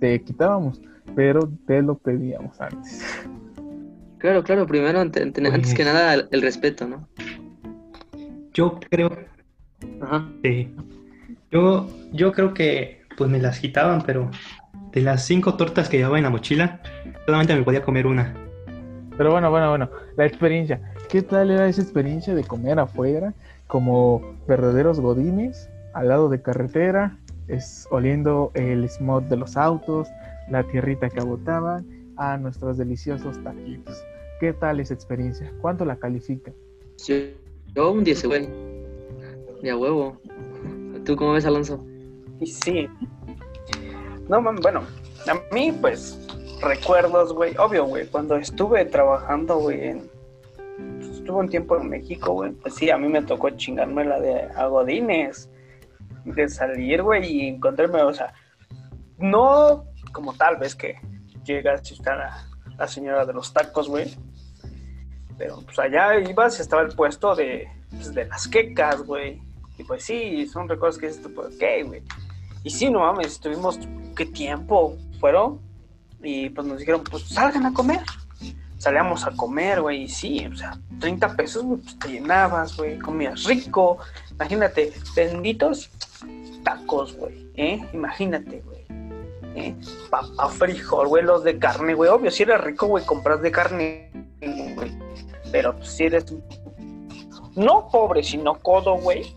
[0.00, 0.80] te quitábamos,
[1.14, 3.02] pero te lo pedíamos antes.
[4.18, 7.08] Claro, claro, primero, ante- ante- antes que nada, el, el respeto, ¿no?
[8.52, 9.10] Yo creo,
[10.00, 10.28] Ajá.
[10.42, 10.68] sí.
[11.50, 14.30] Yo, yo creo que pues me las quitaban, pero
[14.98, 16.80] de las cinco tortas que llevaba en la mochila,
[17.24, 18.34] solamente me podía comer una.
[19.16, 20.80] Pero bueno, bueno, bueno, la experiencia.
[21.08, 23.32] ¿Qué tal era esa experiencia de comer afuera
[23.68, 30.08] como verdaderos godines al lado de carretera, es, oliendo el smog de los autos,
[30.50, 31.86] la tierrita que botaban,
[32.16, 34.02] a nuestros deliciosos taquitos?
[34.40, 35.52] ¿Qué tal esa experiencia?
[35.60, 36.50] ¿Cuánto la califica?
[36.96, 37.36] Sí,
[37.72, 38.48] Yo un 10, güey.
[39.62, 40.20] De a huevo.
[41.04, 41.84] ¿Tú cómo ves, Alonso?
[42.44, 42.88] Sí.
[44.28, 44.82] No, man, bueno,
[45.26, 46.18] a mí, pues,
[46.60, 47.56] recuerdos, güey.
[47.56, 50.10] Obvio, güey, cuando estuve trabajando, güey, en.
[50.98, 52.52] pues, estuve un tiempo en México, güey.
[52.52, 55.50] Pues sí, a mí me tocó chingarme la de Agodines.
[56.24, 58.34] De salir, güey, y encontrarme, o sea,
[59.18, 60.96] no como tal vez que
[61.44, 64.14] llegas y está la, la señora de los tacos, güey.
[65.38, 69.40] Pero pues allá ibas estaba el puesto de, pues, de las quecas, güey.
[69.78, 72.02] Y pues sí, son recuerdos que dices tú, pues, ok, güey.
[72.64, 73.78] Y sí, no mames, estuvimos,
[74.18, 75.60] ¿qué tiempo fueron?
[76.20, 78.00] Y pues nos dijeron, pues salgan a comer.
[78.76, 83.44] Salíamos a comer, güey, y sí, o sea, 30 pesos, pues te llenabas, güey, comías
[83.44, 83.98] rico.
[84.32, 85.90] Imagínate, benditos
[86.64, 87.84] tacos, güey, ¿eh?
[87.92, 88.86] Imagínate, güey.
[89.56, 89.74] ¿eh?
[90.50, 92.10] Frijol, güey, los de carne, güey.
[92.10, 94.10] Obvio, si eres rico, güey, compras de carne,
[94.74, 94.96] güey.
[95.50, 96.26] Pero pues, si eres
[97.56, 99.34] no pobre, sino codo, güey,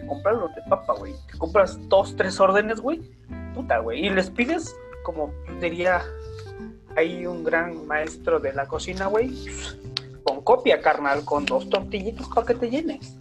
[0.00, 1.14] te los de papa, güey.
[1.30, 3.00] Te compras dos, tres órdenes, güey.
[3.54, 4.06] Puta, güey.
[4.06, 4.74] Y les pides,
[5.04, 6.02] como diría
[6.96, 9.30] hay un gran maestro de la cocina, güey,
[10.24, 13.18] con copia, carnal, con dos tortillitos para que te llenes.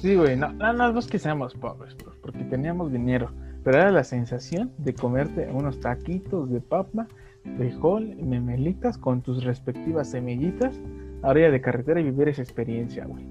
[0.00, 3.30] Sí, güey, no, no, no es que seamos pobres, pues, porque teníamos dinero,
[3.62, 7.06] pero era la sensación de comerte unos taquitos de papa,
[7.56, 10.74] frijol, memelitas con tus respectivas semillitas
[11.22, 13.26] a orilla de carretera y vivir esa experiencia, güey.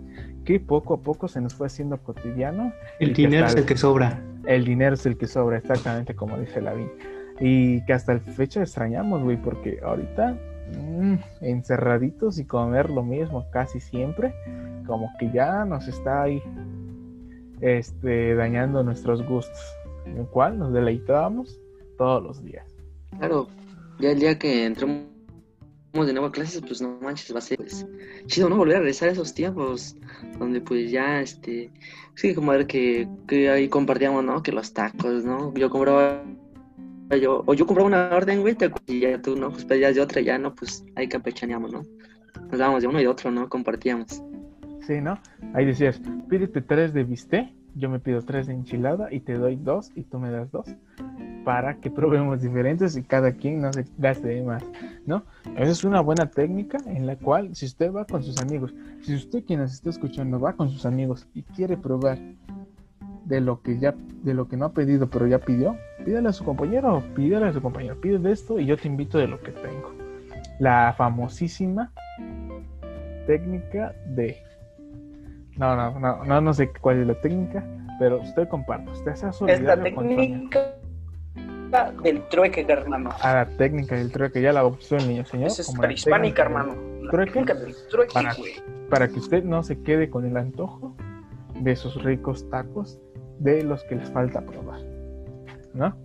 [0.47, 2.71] Que poco a poco se nos fue haciendo cotidiano.
[3.01, 4.23] El dinero es el que sobra.
[4.45, 6.73] El dinero es el que sobra, exactamente como dice la
[7.41, 10.37] Y que hasta el fecha extrañamos, güey, porque ahorita
[10.73, 14.33] mm, encerraditos y comer lo mismo casi siempre,
[14.85, 16.41] como que ya nos está ahí
[17.59, 19.59] este, dañando nuestros gustos,
[20.05, 21.59] en el cual nos deleitábamos
[21.97, 22.73] todos los días.
[23.17, 23.49] Claro,
[23.99, 25.16] ya el día que entremos
[26.05, 27.85] de nuevo a clases, pues no manches, va a ser pues,
[28.27, 28.57] chido, ¿no?
[28.57, 29.95] Volver a regresar a esos tiempos
[30.37, 31.71] donde pues ya, este,
[32.15, 34.43] sí, como ver que, que ahí compartíamos, ¿no?
[34.43, 35.53] Que los tacos, ¿no?
[35.53, 36.23] Yo compraba,
[37.21, 38.55] yo, o yo compraba una orden, güey,
[38.87, 39.51] y ya tú, ¿no?
[39.51, 40.53] Pues pedías de otra, ya, ¿no?
[40.53, 41.83] Pues ahí campechaneamos, ¿no?
[42.49, 43.49] Nos dábamos de uno y de otro, ¿no?
[43.49, 44.21] Compartíamos.
[44.85, 45.19] Sí, ¿no?
[45.53, 49.55] Ahí decías, pídete tres de bistec, yo me pido tres de enchilada y te doy
[49.55, 50.67] dos y tú me das dos
[51.45, 54.63] para que probemos diferentes y cada quien no se gaste de más,
[55.05, 55.23] ¿no?
[55.55, 59.15] Esa es una buena técnica en la cual si usted va con sus amigos, si
[59.15, 62.17] usted quien nos está escuchando va con sus amigos y quiere probar
[63.25, 66.33] de lo que ya de lo que no ha pedido pero ya pidió, pídale a
[66.33, 69.39] su compañero, pídale a su compañero, pide de esto y yo te invito de lo
[69.41, 69.93] que tengo.
[70.59, 71.91] La famosísima
[73.27, 74.37] técnica de...
[75.57, 77.63] No, no, no, no, no sé cuál es la técnica,
[77.99, 80.75] pero usted comparte, usted sea Es la técnica
[82.03, 83.09] del trueque, hermano.
[83.21, 85.47] A la técnica del trueque, ya la el niño señor.
[85.47, 86.75] Esa es como la prehispánica, hermano.
[87.01, 87.31] La trueque.
[87.31, 88.53] técnica del trueque, Para- güey.
[88.89, 90.95] para que usted no se quede con el antojo
[91.59, 92.99] de esos ricos tacos
[93.39, 94.79] de los que les falta probar.
[95.73, 95.95] ¿No?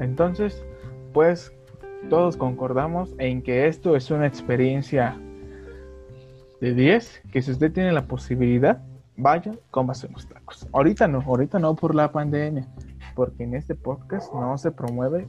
[0.00, 0.64] Entonces,
[1.12, 1.52] pues
[2.08, 5.18] todos concordamos en que esto es una experiencia
[6.60, 8.82] de 10, que si usted tiene la posibilidad,
[9.16, 10.66] vaya, cómase unos tacos.
[10.72, 12.66] Ahorita no, ahorita no por la pandemia,
[13.14, 15.26] porque en este podcast no se promueve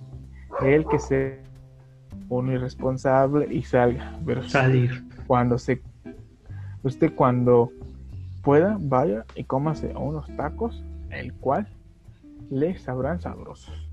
[0.61, 1.37] el que sea
[2.29, 5.03] un irresponsable y salga, pero Salir.
[5.27, 5.81] cuando se
[6.83, 7.71] usted cuando
[8.41, 11.67] pueda vaya y cómase unos tacos el cual
[12.49, 13.89] le sabrán sabrosos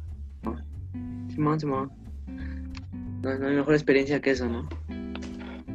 [1.29, 1.91] Simón, Simón.
[3.23, 4.69] No, no hay mejor experiencia que eso, ¿no?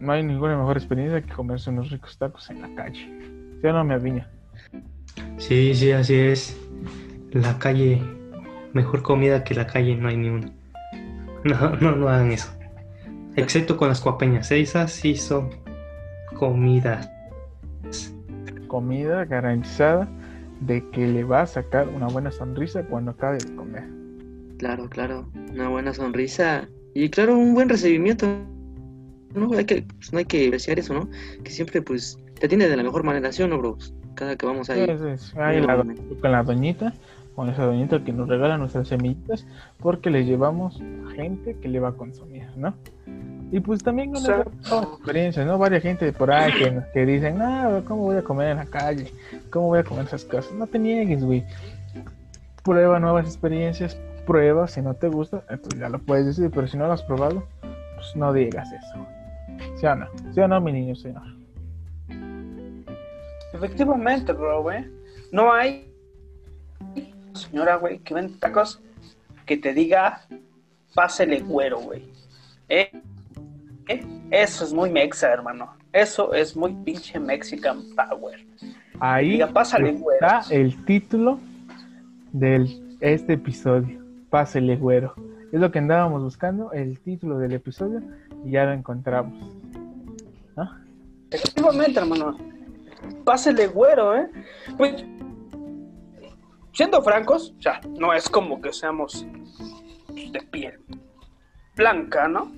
[0.01, 3.09] No hay ninguna mejor experiencia que comerse unos ricos tacos en la calle
[3.61, 4.29] ¿Sí o no me viña
[5.37, 6.57] Sí, sí, así es.
[7.31, 8.01] La calle,
[8.73, 10.51] mejor comida que la calle, no hay ni una.
[11.43, 12.51] No, no, no hagan eso.
[13.35, 15.49] Excepto con las cuapeñas, esas sí son
[16.35, 17.09] comidas.
[18.67, 20.09] comida garantizada
[20.61, 23.83] de que le va a sacar una buena sonrisa cuando acabe de comer
[24.57, 25.29] Claro, claro.
[25.53, 28.27] Una buena sonrisa y claro, un buen recibimiento.
[29.33, 31.09] No hay que, pues, no hay que desear eso, ¿no?
[31.43, 33.93] Que siempre, pues, te atiende de la mejor manera, ¿sí o no, bros?
[34.15, 34.85] Cada que vamos ahí.
[34.85, 35.37] Sí, sí, sí.
[35.39, 35.85] Ahí la-
[36.21, 36.93] con la doñita
[37.35, 39.45] con esa doñita que nos regala nuestras semillitas
[39.79, 40.81] porque le llevamos
[41.15, 42.73] gente que le va a consumir, ¿no?
[43.51, 44.95] Y pues también con Exacto.
[44.95, 45.59] experiencias, ¿no?
[45.59, 49.13] Varias gente por ahí que, que dicen, no, ¿cómo voy a comer en la calle?
[49.51, 50.51] ¿Cómo voy a comer esas cosas?
[50.53, 51.43] No te niegues, güey.
[52.63, 56.75] Prueba nuevas experiencias, prueba, si no te gusta, entonces ya lo puedes decir, pero si
[56.75, 57.43] no lo has probado,
[57.95, 59.05] pues no digas eso.
[59.75, 60.07] ¿Sí o no?
[60.33, 61.23] ¿Sí o no, mi niño, señor?
[63.53, 64.85] Efectivamente, bro, güey.
[65.31, 65.87] No hay
[67.37, 68.81] señora, güey, que vende tacos
[69.45, 70.21] que te diga,
[70.93, 72.03] pásele güero, güey.
[72.67, 72.91] ¿Eh?
[73.87, 74.05] ¿Eh?
[74.31, 75.73] Eso es muy mexa, hermano.
[75.93, 78.45] Eso es muy pinche Mexican Power.
[78.99, 80.25] Ahí Diga, pásale, güero.
[80.27, 81.39] está el título
[82.33, 82.67] de
[82.99, 84.03] este episodio.
[84.29, 85.13] Pásele, güero.
[85.51, 88.01] Es lo que andábamos buscando, el título del episodio,
[88.47, 89.33] y ya lo encontramos.
[90.55, 90.69] ¿No?
[91.29, 92.37] Efectivamente, hermano.
[93.23, 94.29] Pásele güero, ¿eh?
[94.77, 95.05] Pues,
[96.73, 99.25] siendo francos, sea, no es como que seamos
[100.07, 100.79] de piel
[101.75, 102.51] blanca, ¿no?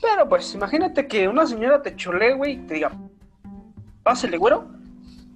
[0.00, 2.92] Pero pues, imagínate que una señora te chole, güey, y te diga,
[4.02, 4.66] pásele güero.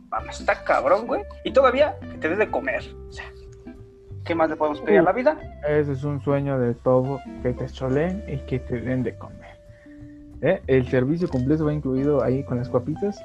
[0.09, 1.23] Vamos, está cabrón, güey.
[1.45, 2.83] Y todavía que te dé de comer.
[3.09, 3.25] O sea,
[4.25, 5.39] ¿qué más le podemos pedir a la vida?
[5.67, 9.46] Ese es un sueño de todo, que te choleen y que te den de comer.
[10.43, 10.61] ¿Eh?
[10.67, 13.19] El servicio completo va incluido ahí con las guapitas.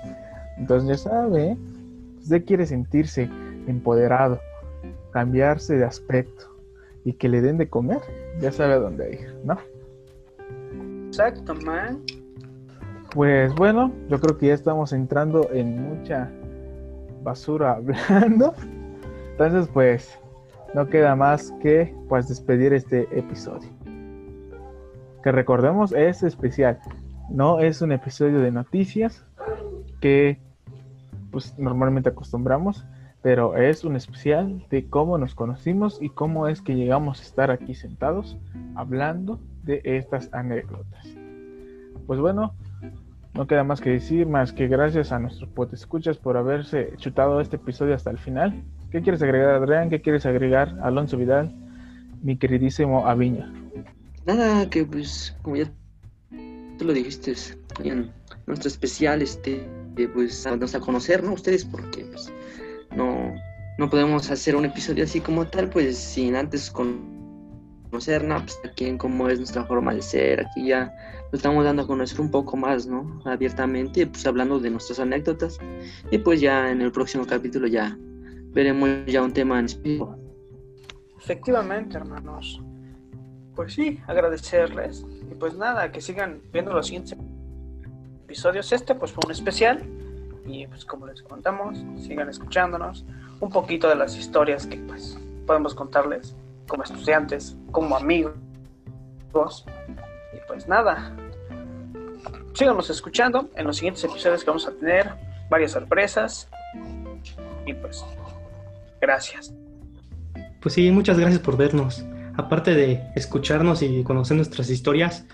[0.58, 1.58] Entonces ya sabe, ¿eh?
[2.22, 3.30] Usted quiere sentirse
[3.68, 4.40] empoderado,
[5.12, 6.46] cambiarse de aspecto
[7.04, 8.00] y que le den de comer,
[8.40, 9.58] ya sabe a dónde ir, ¿no?
[11.08, 12.02] Exacto, man.
[13.14, 16.32] Pues bueno, yo creo que ya estamos entrando en mucha
[17.24, 17.74] basura
[18.10, 18.54] hablando.
[19.32, 20.18] Entonces, pues
[20.74, 23.70] no queda más que pues despedir este episodio.
[25.24, 26.80] Que recordemos es especial.
[27.30, 29.26] No es un episodio de noticias
[30.00, 30.40] que
[31.32, 32.86] pues normalmente acostumbramos,
[33.22, 37.52] pero es un especial de cómo nos conocimos y cómo es que llegamos a estar
[37.52, 38.38] aquí sentados
[38.76, 41.08] hablando de estas anécdotas.
[42.08, 42.54] Pues bueno,
[43.34, 47.56] no queda más que decir, más que gracias a nuestros escuchas por haberse chutado este
[47.56, 48.64] episodio hasta el final.
[48.90, 49.90] ¿Qué quieres agregar, Adrián?
[49.90, 51.54] ¿Qué quieres agregar, Alonso Vidal?
[52.22, 53.50] Mi queridísimo Aviña.
[54.26, 55.72] Nada, que pues, como ya
[56.78, 57.36] tú lo dijiste,
[58.48, 59.68] nuestro especial, este,
[60.14, 61.34] pues, darnos a conocer, ¿no?
[61.34, 62.32] Ustedes, porque, pues,
[62.96, 63.34] no,
[63.78, 68.98] no podemos hacer un episodio así como tal, pues, sin antes conocernos, pues, aquí en
[68.98, 70.94] cómo es nuestra forma de ser, aquí ya
[71.32, 73.22] lo estamos dando a conocer un poco más, ¿no?
[73.26, 75.58] Abiertamente, pues, hablando de nuestras anécdotas,
[76.12, 77.98] y pues ya en el próximo capítulo ya
[78.54, 80.18] veremos ya un tema en específico.
[81.20, 82.62] Efectivamente, hermanos.
[83.56, 85.06] Pues sí, agradecerles.
[85.30, 87.18] Y pues nada, que sigan viendo los siguientes
[88.24, 88.72] episodios.
[88.72, 89.84] Este pues fue un especial.
[90.46, 93.06] Y pues como les contamos, sigan escuchándonos.
[93.40, 96.36] Un poquito de las historias que pues podemos contarles
[96.68, 98.36] como estudiantes, como amigos.
[100.34, 101.16] Y pues nada.
[102.54, 105.10] Síganos escuchando en los siguientes episodios que vamos a tener.
[105.50, 106.50] Varias sorpresas.
[107.66, 108.04] Y pues,
[109.00, 109.54] gracias.
[110.62, 112.06] Pues sí, muchas gracias por vernos.
[112.36, 115.26] Aparte de escucharnos y conocer nuestras historias,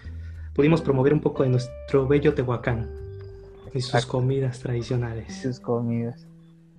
[0.54, 2.90] pudimos promover un poco de nuestro bello Tehuacán
[3.74, 4.18] y sus Exacto.
[4.18, 5.36] comidas tradicionales.
[5.36, 6.26] sus comidas.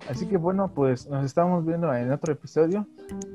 [0.07, 2.87] Así que bueno, pues nos estamos viendo en otro episodio.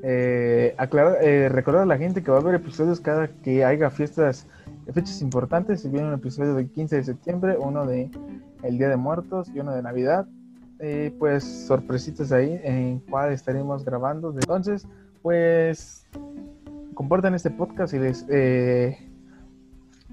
[0.02, 3.90] Eh, aclarar, eh, recordar a la gente que va a haber episodios cada que haya
[3.90, 4.46] fiestas,
[4.92, 5.82] fechas importantes.
[5.82, 8.10] Se viene un episodio del 15 de septiembre, uno de
[8.62, 10.26] el Día de Muertos y uno de Navidad.
[10.80, 14.30] Eh, pues sorpresitas ahí en cuál estaremos grabando.
[14.30, 14.86] Entonces,
[15.22, 16.06] pues
[16.94, 18.96] compartan este podcast y les eh,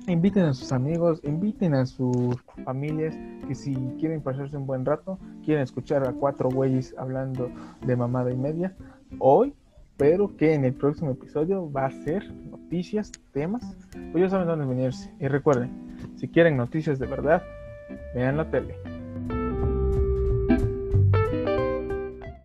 [0.07, 3.15] inviten a sus amigos, inviten a sus familias
[3.47, 7.49] que si quieren pasarse un buen rato, quieren escuchar a cuatro güeyes hablando
[7.85, 8.75] de mamada y media
[9.19, 9.53] hoy,
[9.97, 13.77] pero que en el próximo episodio va a ser noticias, temas,
[14.11, 15.13] pues ya saben dónde venirse.
[15.19, 15.69] Y recuerden,
[16.15, 17.43] si quieren noticias de verdad,
[18.15, 19.00] vean la tele.